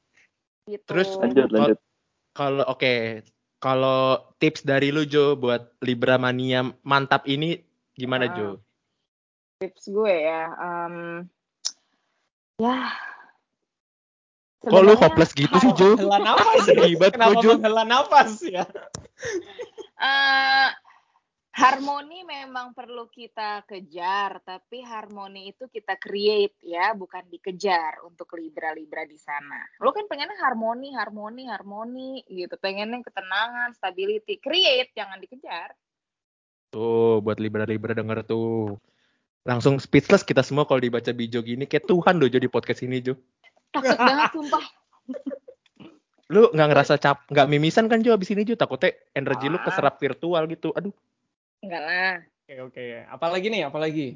gitu. 0.68 0.84
Terus, 0.84 1.08
Lanjut, 1.16 1.48
lanjut. 1.48 1.78
kalau 2.36 2.64
oke 2.68 3.24
kalau 3.58 4.22
tips 4.38 4.62
dari 4.62 4.88
lu 4.88 5.02
Jo 5.02 5.34
buat 5.34 5.74
Libra 5.82 6.14
Mania 6.14 6.62
mantap 6.82 7.26
ini 7.26 7.58
gimana 7.94 8.26
Ah. 8.26 8.34
Jo 8.34 8.48
tips 9.58 9.90
gue 9.90 10.14
ya, 10.22 10.54
em, 10.54 10.94
ya. 12.58 12.94
kok 14.62 14.82
lu 14.82 14.94
hopeless 14.94 15.34
gitu 15.34 15.50
sih 15.58 15.70
Jo 15.74 15.98
Menghela 15.98 16.18
nafas. 16.22 16.62
Banget 16.70 17.12
Kenapa 17.14 17.40
Jo. 17.42 17.50
menghela 17.58 17.82
nafas 17.82 18.38
ya? 18.42 18.62
eh 19.98 20.68
harmoni 21.58 22.22
memang 22.22 22.70
perlu 22.70 23.10
kita 23.10 23.66
kejar, 23.66 24.38
tapi 24.46 24.78
harmoni 24.86 25.50
itu 25.50 25.66
kita 25.66 25.98
create 25.98 26.54
ya, 26.62 26.94
bukan 26.94 27.26
dikejar 27.26 28.06
untuk 28.06 28.30
libra-libra 28.38 29.02
di 29.02 29.18
sana. 29.18 29.66
Lo 29.82 29.90
kan 29.90 30.06
pengennya 30.06 30.38
harmoni, 30.38 30.94
harmoni, 30.94 31.50
harmoni 31.50 32.22
gitu. 32.30 32.54
Pengennya 32.62 33.02
ketenangan, 33.02 33.74
stability, 33.74 34.38
create, 34.38 34.94
jangan 34.94 35.18
dikejar. 35.18 35.74
Tuh, 36.70 37.24
buat 37.24 37.40
Libra-Libra 37.40 37.96
denger 37.96 38.28
tuh. 38.28 38.76
Langsung 39.48 39.80
speechless 39.80 40.20
kita 40.20 40.44
semua 40.44 40.68
kalau 40.68 40.84
dibaca 40.84 41.08
Bijo 41.16 41.40
gini. 41.40 41.64
Kayak 41.64 41.88
Tuhan 41.88 42.20
loh 42.20 42.28
Jo 42.28 42.36
di 42.36 42.52
podcast 42.52 42.84
ini 42.84 43.00
Jo. 43.00 43.16
Takut 43.72 43.96
banget 43.96 44.28
sumpah. 44.36 44.64
Lu 46.28 46.52
nggak 46.52 46.68
ngerasa 46.68 47.00
cap, 47.00 47.24
nggak 47.32 47.48
mimisan 47.48 47.88
kan 47.88 48.04
Jo 48.04 48.12
abis 48.12 48.36
ini 48.36 48.44
Jo? 48.44 48.60
Takutnya 48.60 48.92
energi 49.16 49.48
lu 49.48 49.56
Ah. 49.56 49.64
keserap 49.64 49.96
virtual 49.96 50.44
gitu. 50.52 50.76
Aduh. 50.76 50.92
Enggak 51.62 51.82
lah. 51.82 52.14
Oke, 52.48 52.54
oke. 52.64 52.84
Apalagi 53.10 53.46
nih, 53.52 53.62
apalagi? 53.66 54.06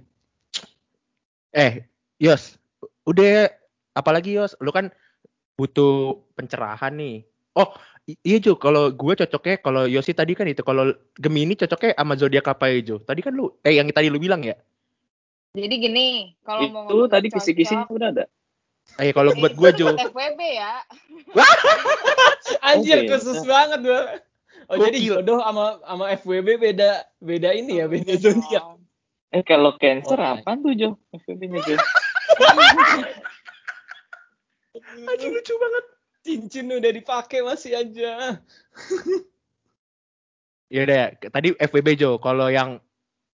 Eh, 1.52 1.84
Yos. 2.22 2.56
Udah, 3.04 3.50
apalagi 3.92 4.32
Yos? 4.38 4.56
Lu 4.62 4.72
kan 4.72 4.88
butuh 5.58 6.22
pencerahan 6.38 6.94
nih. 6.96 7.26
Oh, 7.52 7.68
iya 8.08 8.38
Jo. 8.40 8.56
Kalau 8.56 8.88
gue 8.88 9.12
cocoknya, 9.12 9.56
kalau 9.60 9.84
Yosi 9.84 10.16
tadi 10.16 10.32
kan 10.32 10.48
itu. 10.48 10.64
Kalau 10.64 10.96
Gemini 11.18 11.58
cocoknya 11.58 11.92
sama 11.98 12.14
zodiak 12.16 12.46
apa 12.48 12.72
ya 12.72 12.78
Jo? 12.80 12.96
Tadi 13.04 13.20
kan 13.20 13.36
lu, 13.36 13.52
eh 13.66 13.76
yang 13.76 13.90
tadi 13.92 14.08
lu 14.08 14.16
bilang 14.16 14.40
ya? 14.40 14.56
Jadi 15.52 15.74
gini, 15.76 16.32
kalau 16.48 16.64
mau 16.72 16.88
Itu 16.88 17.12
tadi 17.12 17.28
cocok, 17.28 17.36
kisi-kisinya 17.36 17.84
udah 17.92 18.08
ada. 18.08 18.24
Eh 18.96 19.12
kalau 19.12 19.36
buat 19.36 19.52
gue 19.52 19.70
Jo. 19.76 19.92
buat 19.92 20.08
FWB 20.08 20.40
ya. 20.40 20.74
Anjir, 22.72 23.04
Oke, 23.04 23.08
khusus 23.12 23.44
banget 23.44 23.80
gua. 23.84 24.00
Oh, 24.70 24.76
jadi 24.78 24.98
jodoh 25.02 25.42
sama 25.42 25.78
sama 25.82 26.04
FWB 26.18 26.48
beda 26.60 27.06
beda 27.18 27.50
ini 27.54 27.82
ya, 27.82 27.86
beda 27.90 28.14
zodiak. 28.18 28.78
Eh 29.32 29.40
kalau 29.44 29.72
cancer 29.80 30.20
Oke. 30.20 30.44
apaan 30.44 30.60
tuh 30.60 30.76
Jo? 30.76 30.88
FVP-nya 31.16 31.60
Jo. 31.64 31.76
Aduh 35.12 35.28
lucu 35.32 35.54
banget. 35.56 35.84
Cincin 36.22 36.70
udah 36.70 36.92
dipakai 36.94 37.42
masih 37.42 37.74
aja. 37.74 38.38
Ya 40.72 40.80
udah, 40.88 40.96
ya. 41.12 41.28
tadi 41.32 41.52
FWB 41.56 41.88
Jo. 41.96 42.20
Kalau 42.20 42.48
yang 42.52 42.80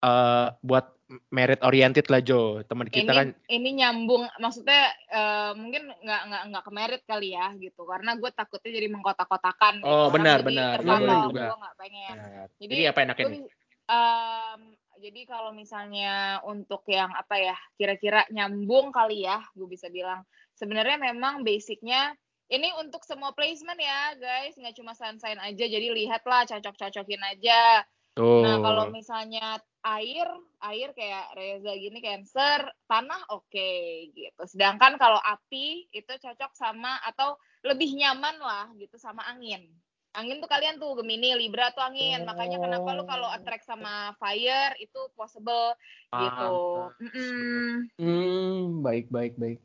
eh 0.02 0.46
buat 0.62 0.97
merit 1.32 1.60
oriented 1.64 2.06
lah 2.12 2.20
Jo. 2.20 2.60
Teman 2.68 2.88
kita 2.92 3.12
ini 3.12 3.16
kan 3.16 3.28
ini 3.48 3.70
nyambung 3.80 4.28
maksudnya 4.40 4.92
eh, 5.08 5.52
mungkin 5.56 5.88
nggak 5.88 6.22
nggak 6.28 6.42
nggak 6.52 6.62
ke 6.64 6.72
merit 6.72 7.02
kali 7.08 7.28
ya 7.32 7.52
gitu 7.56 7.82
karena 7.88 8.16
gue 8.20 8.30
takutnya 8.32 8.70
jadi 8.76 8.88
mengkotak-kotakan 8.92 9.80
gitu. 9.80 9.88
Oh, 9.88 10.12
Orang 10.12 10.14
benar, 10.20 10.38
benar. 10.44 10.76
Juga. 10.84 11.44
gue 11.48 11.58
nggak 11.64 11.76
pengen 11.80 12.16
Jadi, 12.60 12.72
Jadi 12.76 12.82
apa 12.84 12.98
enaknya 13.04 13.24
nih? 13.32 13.42
em, 13.88 14.60
jadi 14.98 15.20
kalau 15.24 15.50
misalnya 15.54 16.42
untuk 16.44 16.84
yang 16.90 17.08
apa 17.14 17.40
ya 17.40 17.56
kira-kira 17.80 18.28
nyambung 18.28 18.92
kali 18.92 19.24
ya 19.24 19.40
gue 19.56 19.68
bisa 19.70 19.88
bilang 19.88 20.26
sebenarnya 20.58 21.00
memang 21.00 21.40
basicnya 21.46 22.12
ini 22.48 22.72
untuk 22.80 23.04
semua 23.04 23.32
placement 23.32 23.78
ya 23.78 24.16
guys 24.18 24.56
nggak 24.58 24.76
cuma 24.76 24.92
sign-sign 24.92 25.38
aja 25.40 25.64
jadi 25.64 25.88
lihatlah 25.94 26.44
cocok-cocokin 26.48 27.22
aja 27.24 27.84
Tuh. 28.18 28.42
Nah, 28.42 28.59
kalau 28.59 28.85
misalnya 28.90 29.62
air, 29.87 30.26
air 30.66 30.90
kayak 30.90 31.38
Reza 31.38 31.70
gini 31.78 32.02
Cancer, 32.02 32.66
tanah 32.90 33.31
oke 33.31 33.70
gitu. 34.11 34.42
Sedangkan 34.42 34.98
kalau 34.98 35.22
api 35.22 35.87
itu 35.94 36.12
cocok 36.18 36.50
sama 36.59 36.98
atau 37.07 37.38
lebih 37.62 37.94
nyaman 37.94 38.42
lah 38.42 38.66
gitu 38.74 38.98
sama 38.98 39.22
angin. 39.31 39.70
Angin 40.18 40.42
tuh 40.42 40.50
kalian 40.50 40.83
tuh 40.83 40.98
Gemini, 40.98 41.38
Libra 41.38 41.70
tuh 41.70 41.85
angin. 41.87 42.26
Makanya 42.26 42.59
kenapa 42.59 42.90
lu 42.98 43.07
kalau 43.07 43.31
attract 43.31 43.62
sama 43.62 44.11
fire 44.18 44.74
itu 44.83 44.98
possible 45.14 45.78
gitu. 46.11 46.50
Pantes. 46.90 47.07
Mm-mm, 47.14 47.70
Hmm, 48.02 48.83
baik 48.83 49.07
baik 49.14 49.38
baik. 49.38 49.62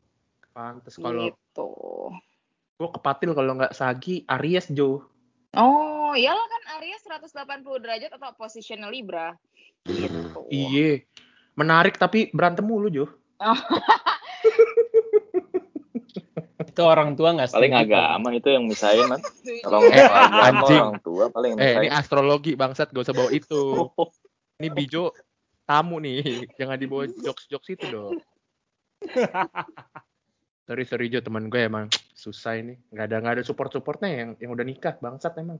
Pantes 0.53 0.93
kalau 1.01 1.33
gitu. 1.33 1.69
gue 2.77 2.89
kepatil 2.99 3.31
kalau 3.33 3.57
nggak 3.57 3.73
Sagi, 3.73 4.21
Aries 4.29 4.69
Jo. 4.69 5.09
Oh, 5.57 6.02
iyalah 6.13 6.45
kan 6.45 6.61
Aries 6.79 7.01
180 7.03 7.83
derajat 7.83 8.11
atau 8.13 8.31
positional 8.33 8.89
Libra. 8.89 9.35
Gitu. 9.83 10.47
Iye. 10.47 11.05
Menarik 11.53 11.97
tapi 11.97 12.33
berantem 12.33 12.65
mulu 12.65 12.89
Jo. 12.89 13.05
Itu 16.63 16.81
orang 16.81 17.13
tua 17.13 17.37
nggak 17.37 17.53
Paling 17.53 17.73
agama 17.75 18.33
itu 18.33 18.49
yang 18.49 18.65
misahin 18.65 19.05
man. 19.05 19.21
Kalau 19.65 19.85
Eh, 19.85 20.01
anjing. 20.41 20.81
orang 20.81 21.01
tua 21.01 21.29
paling 21.29 21.53
Eh 21.57 21.85
ini 21.85 21.87
astrologi 21.89 22.57
bangsat 22.57 22.89
gak 22.89 23.03
usah 23.05 23.13
bawa 23.13 23.29
itu. 23.29 23.61
Ini 24.61 24.69
Bijo 24.69 25.11
tamu 25.65 25.97
nih, 25.97 26.45
jangan 26.55 26.77
dibawa 26.77 27.09
jokes-jokes 27.09 27.73
itu 27.73 27.85
dong. 27.89 28.21
sorry 30.63 30.87
sorry 30.87 31.11
Jo 31.11 31.19
teman 31.19 31.51
gue 31.51 31.59
emang 31.59 31.91
susah 32.15 32.55
ini 32.55 32.79
nggak 32.87 33.05
ada 33.05 33.15
nggak 33.19 33.33
ada 33.35 33.43
support 33.43 33.67
supportnya 33.67 34.07
yang 34.07 34.29
yang 34.39 34.55
udah 34.55 34.63
nikah 34.63 34.95
bangsat 34.95 35.35
emang 35.35 35.59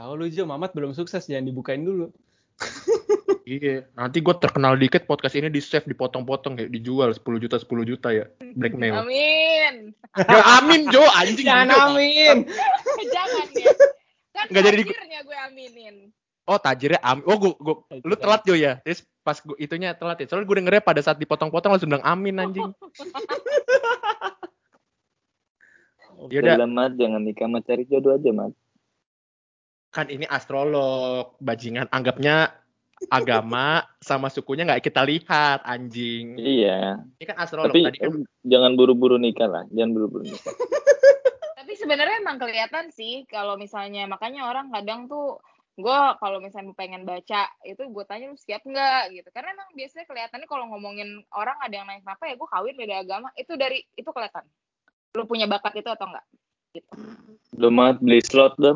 Tahu 0.00 0.16
lu 0.16 0.32
Jo, 0.32 0.48
Mamat 0.48 0.72
belum 0.72 0.96
sukses, 0.96 1.28
jangan 1.28 1.44
dibukain 1.44 1.84
dulu. 1.84 2.08
iya 3.44 3.84
nanti 3.96 4.24
gue 4.24 4.34
terkenal 4.40 4.80
dikit 4.80 5.04
podcast 5.04 5.36
ini 5.36 5.52
di 5.52 5.60
save 5.60 5.84
dipotong-potong 5.88 6.56
ya 6.60 6.66
dijual 6.68 7.12
10 7.12 7.20
juta 7.40 7.56
10 7.58 7.66
juta 7.88 8.08
ya 8.12 8.28
blackmail 8.54 9.00
Amin. 9.00 9.96
ya, 10.14 10.40
amin 10.60 10.86
Jo 10.92 11.02
anjing 11.16 11.48
Jangan 11.48 11.66
Jo. 11.72 11.76
amin. 11.90 12.36
Jangan 13.16 13.46
ya. 13.56 13.72
Kan 14.36 14.44
Nggak 14.54 14.62
jadi 14.70 14.76
di- 14.76 14.92
akhirnya 14.92 15.20
gue 15.24 15.36
aminin. 15.50 15.94
oh 16.46 16.58
tajirnya 16.60 17.00
amin 17.00 17.24
oh 17.26 17.36
gue 17.40 17.52
gue 17.58 17.74
lu 18.06 18.14
telat 18.20 18.44
Jo 18.44 18.54
ya 18.54 18.76
terus 18.84 19.02
pas 19.24 19.40
gua, 19.40 19.56
itunya 19.56 19.96
telat 19.96 20.20
ya 20.20 20.26
soalnya 20.30 20.46
gue 20.46 20.56
dengernya 20.60 20.82
pada 20.84 21.00
saat 21.02 21.16
dipotong-potong 21.18 21.74
langsung 21.74 21.90
bilang 21.90 22.06
amin 22.06 22.36
anjing 22.38 22.70
Yaudah. 26.30 26.60
Udah 26.60 26.68
mat 26.68 26.92
jangan 27.00 27.24
nikah 27.24 27.48
mat 27.48 27.64
cari 27.64 27.88
jodoh 27.88 28.12
aja 28.14 28.28
mat. 28.30 28.52
Kan 29.90 30.06
ini 30.06 30.22
astrolog 30.30 31.34
bajingan 31.42 31.90
anggapnya 31.90 32.54
agama 33.10 33.82
sama 33.98 34.28
sukunya 34.28 34.68
nggak 34.68 34.84
kita 34.84 35.02
lihat 35.02 35.64
anjing. 35.64 36.36
Iya. 36.36 37.00
ini 37.16 37.24
kan 37.24 37.36
astrolog 37.40 37.72
Tapi 37.72 37.88
tadi. 37.88 37.98
kan 37.98 38.12
jangan 38.44 38.76
buru-buru 38.76 39.16
nikah 39.16 39.48
lah. 39.48 39.64
Jangan 39.72 39.90
buru-buru 39.96 40.28
nikah. 40.28 40.52
Tapi 41.58 41.72
sebenarnya 41.80 42.20
emang 42.20 42.36
kelihatan 42.36 42.92
sih 42.92 43.24
kalau 43.24 43.56
misalnya 43.56 44.04
makanya 44.04 44.52
orang 44.52 44.68
kadang 44.68 45.08
tuh 45.08 45.40
gue 45.80 45.98
kalau 46.20 46.44
misalnya 46.44 46.76
pengen 46.76 47.08
baca 47.08 47.48
itu 47.64 47.80
gue 47.88 48.04
tanya 48.04 48.28
lu 48.28 48.36
siap 48.36 48.60
nggak? 48.68 49.16
Gitu. 49.16 49.28
Karena 49.32 49.56
emang 49.56 49.72
biasanya 49.72 50.04
kelihatannya 50.04 50.46
kalau 50.46 50.68
ngomongin 50.68 51.24
orang 51.32 51.56
ada 51.64 51.72
yang 51.72 51.88
naik 51.88 52.04
apa 52.04 52.28
ya 52.28 52.34
gue 52.36 52.48
kawin 52.52 52.76
beda 52.76 52.94
agama. 53.00 53.32
Itu 53.32 53.56
dari 53.56 53.80
itu 53.96 54.10
kelihatan. 54.12 54.44
Lu 55.16 55.24
punya 55.24 55.48
bakat 55.48 55.80
itu 55.80 55.88
atau 55.88 56.04
enggak 56.04 56.26
gitu. 56.76 56.90
Udah 57.58 57.70
mat 57.72 57.96
beli 57.98 58.22
slot 58.22 58.54
udah 58.60 58.72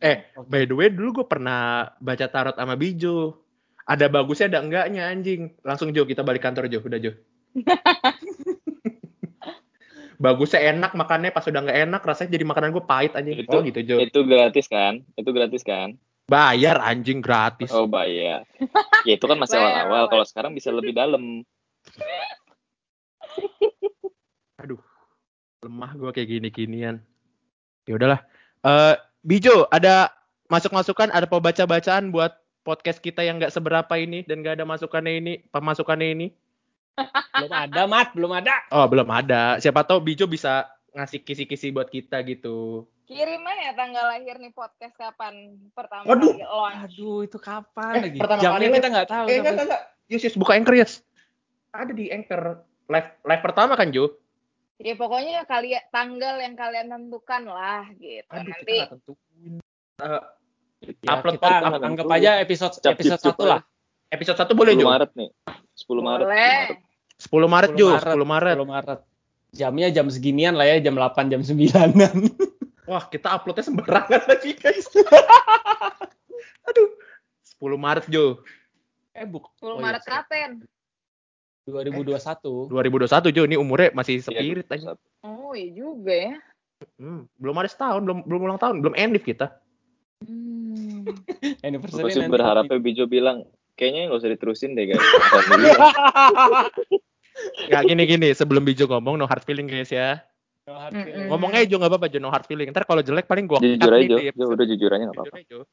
eh 0.00 0.16
by 0.40 0.64
the 0.64 0.74
way 0.74 0.88
dulu 0.88 1.22
gue 1.22 1.26
pernah 1.28 1.92
baca 2.00 2.26
tarot 2.26 2.56
sama 2.56 2.74
Bijo 2.74 3.44
ada 3.84 4.06
bagusnya 4.06 4.48
ada 4.48 4.60
enggaknya 4.64 5.06
anjing 5.06 5.54
langsung 5.60 5.92
Jo 5.92 6.04
kita 6.04 6.22
balik 6.22 6.40
kantor 6.40 6.66
Jo 6.66 6.80
udah 6.80 6.98
Jo 6.98 7.12
bagusnya 10.20 10.60
enak 10.72 10.92
makannya 10.92 11.32
pas 11.32 11.44
udah 11.44 11.60
nggak 11.64 11.80
enak 11.88 12.02
rasanya 12.04 12.30
jadi 12.32 12.44
makanan 12.44 12.70
gue 12.72 12.84
pahit 12.84 13.12
anjing 13.16 13.40
Itu- 13.40 13.52
oh 13.52 13.60
gitu 13.64 13.80
Jo 13.82 13.96
Itu 14.00 14.20
gratis 14.24 14.66
kan? 14.68 15.04
Itu 15.16 15.30
gratis 15.32 15.64
kan? 15.64 15.96
bayar 16.30 16.78
anjing 16.78 17.18
gratis 17.18 17.74
Oh 17.74 17.90
bayar. 17.90 18.46
ya 19.02 19.18
itu 19.18 19.26
kan 19.26 19.34
masih 19.34 19.58
awal-awal. 19.58 20.06
awal. 20.06 20.08
Kalau 20.08 20.22
sekarang 20.22 20.54
bisa 20.54 20.70
lebih 20.70 20.94
dalam. 20.94 21.42
aduh 24.62 24.78
lemah 25.60 25.92
gue 25.92 26.10
kayak 26.12 26.28
gini-ginian. 26.28 26.96
Ya 27.84 27.92
udahlah. 27.96 28.20
Eh 28.64 28.96
Bijo, 29.20 29.68
ada 29.68 30.08
masuk-masukan, 30.48 31.12
ada 31.12 31.28
pembaca-bacaan 31.28 32.08
buat 32.08 32.32
podcast 32.64 33.04
kita 33.04 33.20
yang 33.20 33.36
nggak 33.36 33.52
seberapa 33.52 33.92
ini 34.00 34.24
dan 34.24 34.40
nggak 34.40 34.56
ada 34.60 34.64
masukannya 34.64 35.20
ini, 35.20 35.32
pemasukannya 35.52 36.08
ini? 36.16 36.26
Belum 37.36 37.52
ada, 37.52 37.82
Mat. 37.84 38.08
Belum 38.16 38.32
ada. 38.32 38.52
Oh, 38.72 38.88
belum 38.88 39.08
ada. 39.08 39.60
Siapa 39.60 39.84
tahu 39.84 40.00
Bijo 40.00 40.24
bisa 40.24 40.64
ngasih 40.96 41.20
kisi-kisi 41.20 41.68
buat 41.70 41.92
kita 41.92 42.24
gitu. 42.24 42.88
Kirim 43.04 43.42
aja 43.42 43.74
tanggal 43.74 44.06
lahir 44.16 44.38
nih 44.38 44.54
podcast 44.54 44.94
kapan 44.96 45.60
pertama 45.76 46.08
Waduh. 46.08 46.30
kali 46.30 46.46
launch. 46.46 46.94
Aduh, 46.96 47.18
itu 47.26 47.36
kapan 47.36 47.92
Eh, 47.92 48.02
lagi? 48.06 48.18
pertama 48.22 48.40
Jamnya 48.40 48.68
kali 48.70 48.76
kita 48.80 48.88
nggak 48.88 49.08
tahu. 49.08 49.26
Eh, 49.26 49.36
enggak, 49.36 49.52
enggak, 49.52 49.66
enggak. 49.66 49.82
Yes, 50.08 50.22
yes, 50.24 50.36
buka 50.40 50.52
Anchor, 50.56 50.74
yes. 50.78 50.92
Ada 51.74 51.92
di 51.92 52.08
Anchor. 52.08 52.64
Live, 52.88 53.08
live 53.22 53.42
pertama 53.44 53.74
kan, 53.76 53.92
Jo? 53.92 54.16
Ya 54.80 54.96
pokoknya 54.96 55.44
kali 55.44 55.76
tanggal 55.90 56.40
yang 56.40 56.56
kalian 56.56 56.88
tentukan 56.88 57.42
lah 57.44 57.84
gitu. 57.94 58.24
Aduh, 58.26 58.48
Nanti 58.48 58.64
kita 58.64 58.72
nggak 58.80 58.90
tentuin. 58.90 59.52
Eh, 60.00 60.22
Ya, 60.80 61.12
Upload 61.12 61.36
kita 61.36 61.44
podcast 61.44 61.60
anggap, 61.60 61.76
kan 61.76 61.88
anggap 61.92 62.06
aja 62.08 62.30
episode 62.40 62.72
Cap 62.80 62.96
episode 62.96 63.20
satu 63.20 63.44
lah. 63.44 63.60
episode 64.08 64.38
1 64.40 64.56
boleh, 64.56 64.72
10 64.72 64.80
Jo? 64.80 64.86
Maret 64.88 65.10
nih. 65.12 65.28
10 65.76 66.00
Maret. 66.00 66.24
10 66.24 66.24
boleh. 66.24 66.40
Maret. 66.40 66.78
10 67.20 67.52
Maret, 67.52 67.70
10 67.70 67.76
Jo. 67.76 67.86
Maret. 67.92 68.08
10 68.08 68.24
Maret. 68.24 68.54
10 68.56 68.64
Maret. 68.66 69.00
Jamnya 69.52 69.88
jam 69.92 70.06
seginian 70.08 70.54
lah 70.56 70.64
ya, 70.64 70.80
jam 70.80 70.96
8, 70.96 71.28
jam 71.28 71.44
9-an. 71.44 72.16
Wah, 72.88 73.04
kita 73.06 73.28
uploadnya 73.28 73.60
sembarangan 73.62 74.22
lagi, 74.24 74.56
guys. 74.56 74.88
Aduh. 76.72 76.88
10 77.60 77.76
Maret, 77.76 78.08
Jo. 78.08 78.40
eh, 79.12 79.28
buk. 79.28 79.52
10 79.60 79.68
oh 79.68 79.76
iya, 79.76 79.84
Maret 79.84 80.02
siap. 80.02 80.12
kapan? 80.24 80.50
2021. 81.70 82.68
2021, 82.68 83.30
Jo. 83.30 83.42
Ini 83.46 83.56
umurnya 83.56 83.88
masih 83.90 84.18
Iya, 84.18 84.26
spirit 84.26 84.66
aja. 84.68 84.98
Oh 85.22 85.54
iya 85.54 85.70
juga 85.70 86.12
ya. 86.12 86.34
Hmm, 86.96 87.28
belum 87.36 87.56
ada 87.56 87.68
setahun, 87.68 88.00
belum 88.02 88.18
belum 88.24 88.40
ulang 88.42 88.58
tahun, 88.58 88.80
belum 88.80 88.94
end 88.96 89.20
kita. 89.20 89.52
Hmm. 90.24 91.04
Anniversary 91.66 92.04
Gue 92.04 92.12
sih 92.12 92.20
nanti. 92.20 92.32
berharapnya 92.32 92.76
Bijo 92.76 93.04
bilang, 93.04 93.44
kayaknya 93.76 94.08
nggak 94.08 94.20
usah 94.20 94.30
diterusin 94.32 94.72
deh 94.72 94.88
guys. 94.88 95.00
Alhamdulillah. 95.32 95.92
Nggak 97.68 97.82
gini-gini, 97.84 98.28
sebelum 98.32 98.64
Bijo 98.64 98.84
ngomong 98.84 99.16
no 99.16 99.24
hard 99.24 99.44
feeling 99.44 99.64
guys 99.64 99.88
ya. 99.88 100.20
No 100.68 100.76
hard 100.76 100.92
feeling. 100.94 101.28
Ngomong 101.28 101.50
aja 101.52 101.64
Jo 101.64 101.76
nggak 101.76 101.90
apa-apa 101.92 102.06
Jo, 102.08 102.18
no 102.18 102.28
hard 102.28 102.44
feeling. 102.44 102.68
Ntar 102.68 102.84
kalau 102.84 103.00
jelek 103.00 103.24
paling 103.24 103.44
gua 103.44 103.60
jujur 103.60 103.92
aja 103.92 104.06
Jo. 104.08 104.44
udah 104.48 104.66
jujur 104.66 104.90
aja 104.92 105.04
nggak 105.08 105.16
Jujur 105.20 105.64
apa-apa. 105.64 105.68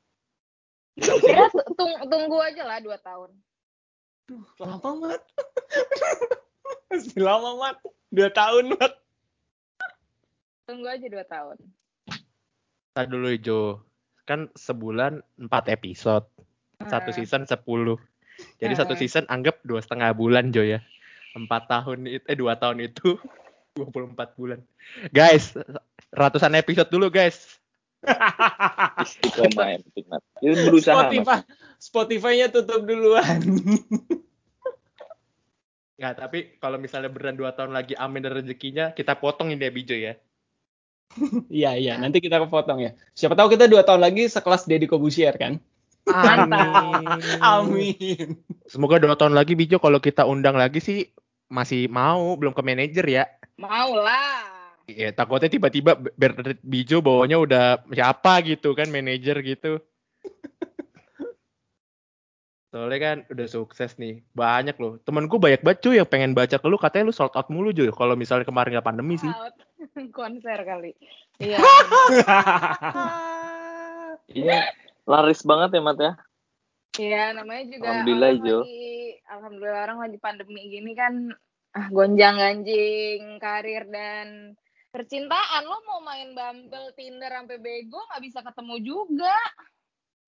Ya 1.24 1.46
tung- 1.78 2.02
tunggu 2.10 2.38
aja 2.42 2.64
lah 2.66 2.78
2 2.82 2.90
tahun. 3.00 3.30
Lama, 4.60 4.90
Mat. 5.00 5.22
Masih 6.92 7.20
lama, 7.20 7.52
Mat. 7.56 7.78
Dua 8.12 8.28
tahun, 8.32 8.76
Mat. 8.76 8.94
Tunggu 10.68 10.88
aja 10.88 11.08
2 11.08 11.24
tahun. 11.24 11.58
Ntar 12.92 13.06
dulu 13.08 13.32
Jo. 13.40 13.62
Kan 14.28 14.52
sebulan 14.52 15.24
4 15.40 15.72
episode. 15.72 16.28
Satu 16.84 17.16
Hmm. 17.16 17.18
season 17.18 17.44
10. 17.48 17.96
Jadi 18.60 18.74
Hmm. 18.76 18.82
satu 18.84 18.94
season 18.94 19.26
anggap 19.32 19.64
dua 19.66 19.82
setengah 19.82 20.14
bulan 20.14 20.54
Jo 20.54 20.62
ya. 20.62 20.84
Empat 21.34 21.66
tahun 21.72 22.06
itu, 22.06 22.24
eh 22.28 22.38
dua 22.38 22.54
tahun 22.60 22.86
itu 22.86 23.18
24 23.78 24.38
bulan. 24.38 24.60
Guys, 25.10 25.58
ratusan 26.14 26.54
episode 26.54 26.90
dulu 26.92 27.10
guys. 27.10 27.57
Istiqomah 29.04 29.68
yang 29.78 29.82
penting 29.92 30.06
Mat. 30.10 30.22
Itu 30.42 30.56
berusaha 30.68 30.96
Spotify. 30.96 31.40
Spotify-nya 31.78 32.48
tutup 32.50 32.84
duluan. 32.88 33.40
Nggak, 35.98 36.14
tapi 36.14 36.40
kalau 36.62 36.78
misalnya 36.78 37.10
beneran 37.10 37.38
dua 37.38 37.58
tahun 37.58 37.74
lagi 37.74 37.98
amin 37.98 38.22
dan 38.22 38.34
rezekinya, 38.38 38.94
kita 38.94 39.18
potong 39.18 39.50
ini 39.50 39.66
ya 39.66 39.72
Bijo 39.74 39.96
ya. 39.98 40.14
Iya, 41.50 41.72
iya. 41.80 41.94
Nanti 41.98 42.22
kita 42.22 42.38
kepotong 42.44 42.84
ya. 42.84 42.92
Siapa 43.18 43.34
tahu 43.34 43.58
kita 43.58 43.66
dua 43.66 43.82
tahun 43.82 44.06
lagi 44.06 44.30
sekelas 44.30 44.70
Deddy 44.70 44.86
Kobusier 44.86 45.34
kan? 45.40 45.58
Amin. 46.08 47.08
Amin. 47.44 48.38
Semoga 48.70 49.02
dua 49.02 49.18
tahun 49.18 49.34
lagi 49.34 49.58
Bijo 49.58 49.82
kalau 49.82 49.98
kita 49.98 50.24
undang 50.28 50.56
lagi 50.56 50.78
sih 50.84 51.10
masih 51.48 51.88
mau, 51.90 52.36
belum 52.38 52.54
ke 52.54 52.62
manajer 52.62 53.06
ya. 53.08 53.24
Mau 53.58 53.98
lah. 53.98 54.57
Ya 54.88 55.12
takutnya 55.12 55.52
tiba-tiba 55.52 56.00
Bernard 56.16 56.64
Bijo 56.64 57.04
bawanya 57.04 57.38
udah 57.44 57.84
siapa 57.92 58.40
gitu 58.48 58.72
kan 58.72 58.88
manajer 58.88 59.36
gitu. 59.44 59.84
Soalnya 62.72 63.00
kan 63.00 63.18
udah 63.28 63.48
sukses 63.52 64.00
nih. 64.00 64.24
Banyak 64.32 64.80
loh. 64.80 64.96
Temenku 65.04 65.40
banyak 65.40 65.60
banget 65.60 65.80
cuy 65.84 65.96
yang 66.00 66.08
pengen 66.08 66.32
baca 66.32 66.56
ke 66.56 66.68
lu 66.68 66.80
katanya 66.80 67.12
lu 67.12 67.16
sold 67.16 67.36
out 67.36 67.52
mulu 67.52 67.76
cuy. 67.76 67.92
Kalau 67.92 68.16
misalnya 68.16 68.48
kemarin 68.48 68.80
nggak 68.80 68.88
pandemi 68.88 69.20
sih. 69.20 69.28
Out. 69.28 69.56
Konser 70.16 70.60
kali. 70.64 70.96
Iya. 71.40 71.60
Iya. 74.28 74.60
Laris 75.08 75.40
banget 75.48 75.80
ya 75.80 75.82
Mat 75.82 75.98
ya. 76.04 76.14
Iya, 77.00 77.24
namanya 77.32 77.64
juga 77.72 77.88
Alhamdulillah, 77.96 78.32
orang 78.36 78.44
Jo. 78.44 78.58
lagi 78.60 78.88
alhamdulillah 79.28 79.82
orang 79.88 80.00
lagi 80.08 80.18
pandemi 80.18 80.62
gini 80.72 80.92
kan 80.96 81.14
ah 81.76 81.88
gonjang-ganjing 81.94 83.38
karir 83.38 83.86
dan 83.92 84.58
percintaan 84.90 85.64
lo 85.64 85.78
mau 85.84 86.00
main 86.00 86.32
Bumble, 86.32 86.92
Tinder 86.94 87.30
sampai 87.30 87.58
bego 87.58 88.00
nggak 88.04 88.22
bisa 88.22 88.40
ketemu 88.42 88.76
juga. 88.80 89.36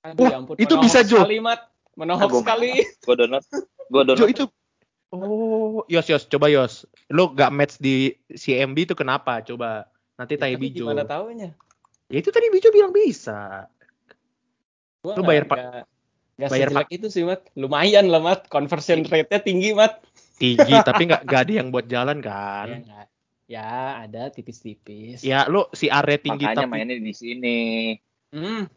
Aduh, 0.01 0.21
Wah, 0.21 0.29
ya 0.29 0.37
ampun. 0.37 0.55
itu 0.55 0.73
bisa, 0.77 0.99
Jo. 1.01 1.21
Sekali, 1.21 1.39
Mat. 1.39 1.67
Menohok 1.93 2.21
Ah, 2.21 2.29
gua 2.29 2.41
sekali. 2.41 2.71
Gue 3.01 3.15
donat. 3.17 3.43
Gue 3.85 4.01
donat. 4.01 4.17
Jo 4.17 4.25
itu. 4.25 4.43
Oh, 5.09 5.83
Yos 5.85 6.05
Yos, 6.05 6.23
coba 6.25 6.47
Yos. 6.47 6.85
Lu 7.09 7.27
gak 7.29 7.49
match 7.49 7.75
di 7.77 8.13
CMB 8.29 8.77
itu 8.85 8.95
kenapa? 8.95 9.41
Coba. 9.41 9.89
Nanti 10.15 10.35
tanya 10.35 10.53
Tapi 10.53 10.63
Bijo. 10.65 10.85
Gimana 10.85 11.03
taunya? 11.03 11.51
Ya 12.07 12.17
itu 12.17 12.29
tadi 12.29 12.47
Bijo 12.47 12.69
bilang 12.69 12.91
bisa. 12.91 13.67
Gua 14.99 15.13
Lu 15.13 15.21
nggak- 15.21 15.27
bayar, 15.27 15.45
Pak. 15.45 15.57
nggak 16.37 16.49
bayar, 16.49 16.69
sejelek 16.71 16.89
itu 16.93 17.07
sih, 17.09 17.23
Mat. 17.23 17.41
Lumayan 17.53 18.07
lah, 18.07 18.19
Mat. 18.19 18.47
Conversion 18.47 19.03
rate-nya 19.03 19.39
tinggi, 19.39 19.73
Mat. 19.73 19.99
Tinggi 20.37 20.71
tapi 20.79 21.03
nggak 21.03 21.27
nggak 21.27 21.41
ada 21.41 21.51
yang 21.53 21.67
buat 21.67 21.83
jalan 21.85 22.17
Ya, 22.17 22.23
kan. 22.23 22.67
nggak. 22.79 23.07
Ya, 23.49 24.05
ada 24.05 24.29
tipis-tipis. 24.29 25.25
Ya 25.25 25.49
lu 25.49 25.65
si 25.73 25.89
area 25.89 26.21
tinggi 26.21 26.45
Makanya 26.45 26.69
tapi 26.69 26.69
mainnya 26.69 26.95
di 27.01 27.13
sini. 27.17 27.57
Hmm. 28.29 28.69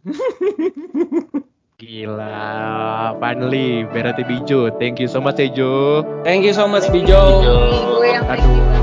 gila. 1.82 3.18
Finally, 3.20 3.84
Berarti 3.90 4.22
Bijo. 4.24 4.72
Thank 4.80 5.02
you 5.02 5.10
so 5.10 5.20
much 5.20 5.36
ya 5.36 5.52
Jo. 5.52 6.00
Thank 6.24 6.48
you 6.48 6.56
so 6.56 6.64
much, 6.64 6.88
Bijo. 6.88 7.20
Aduh. 8.32 8.81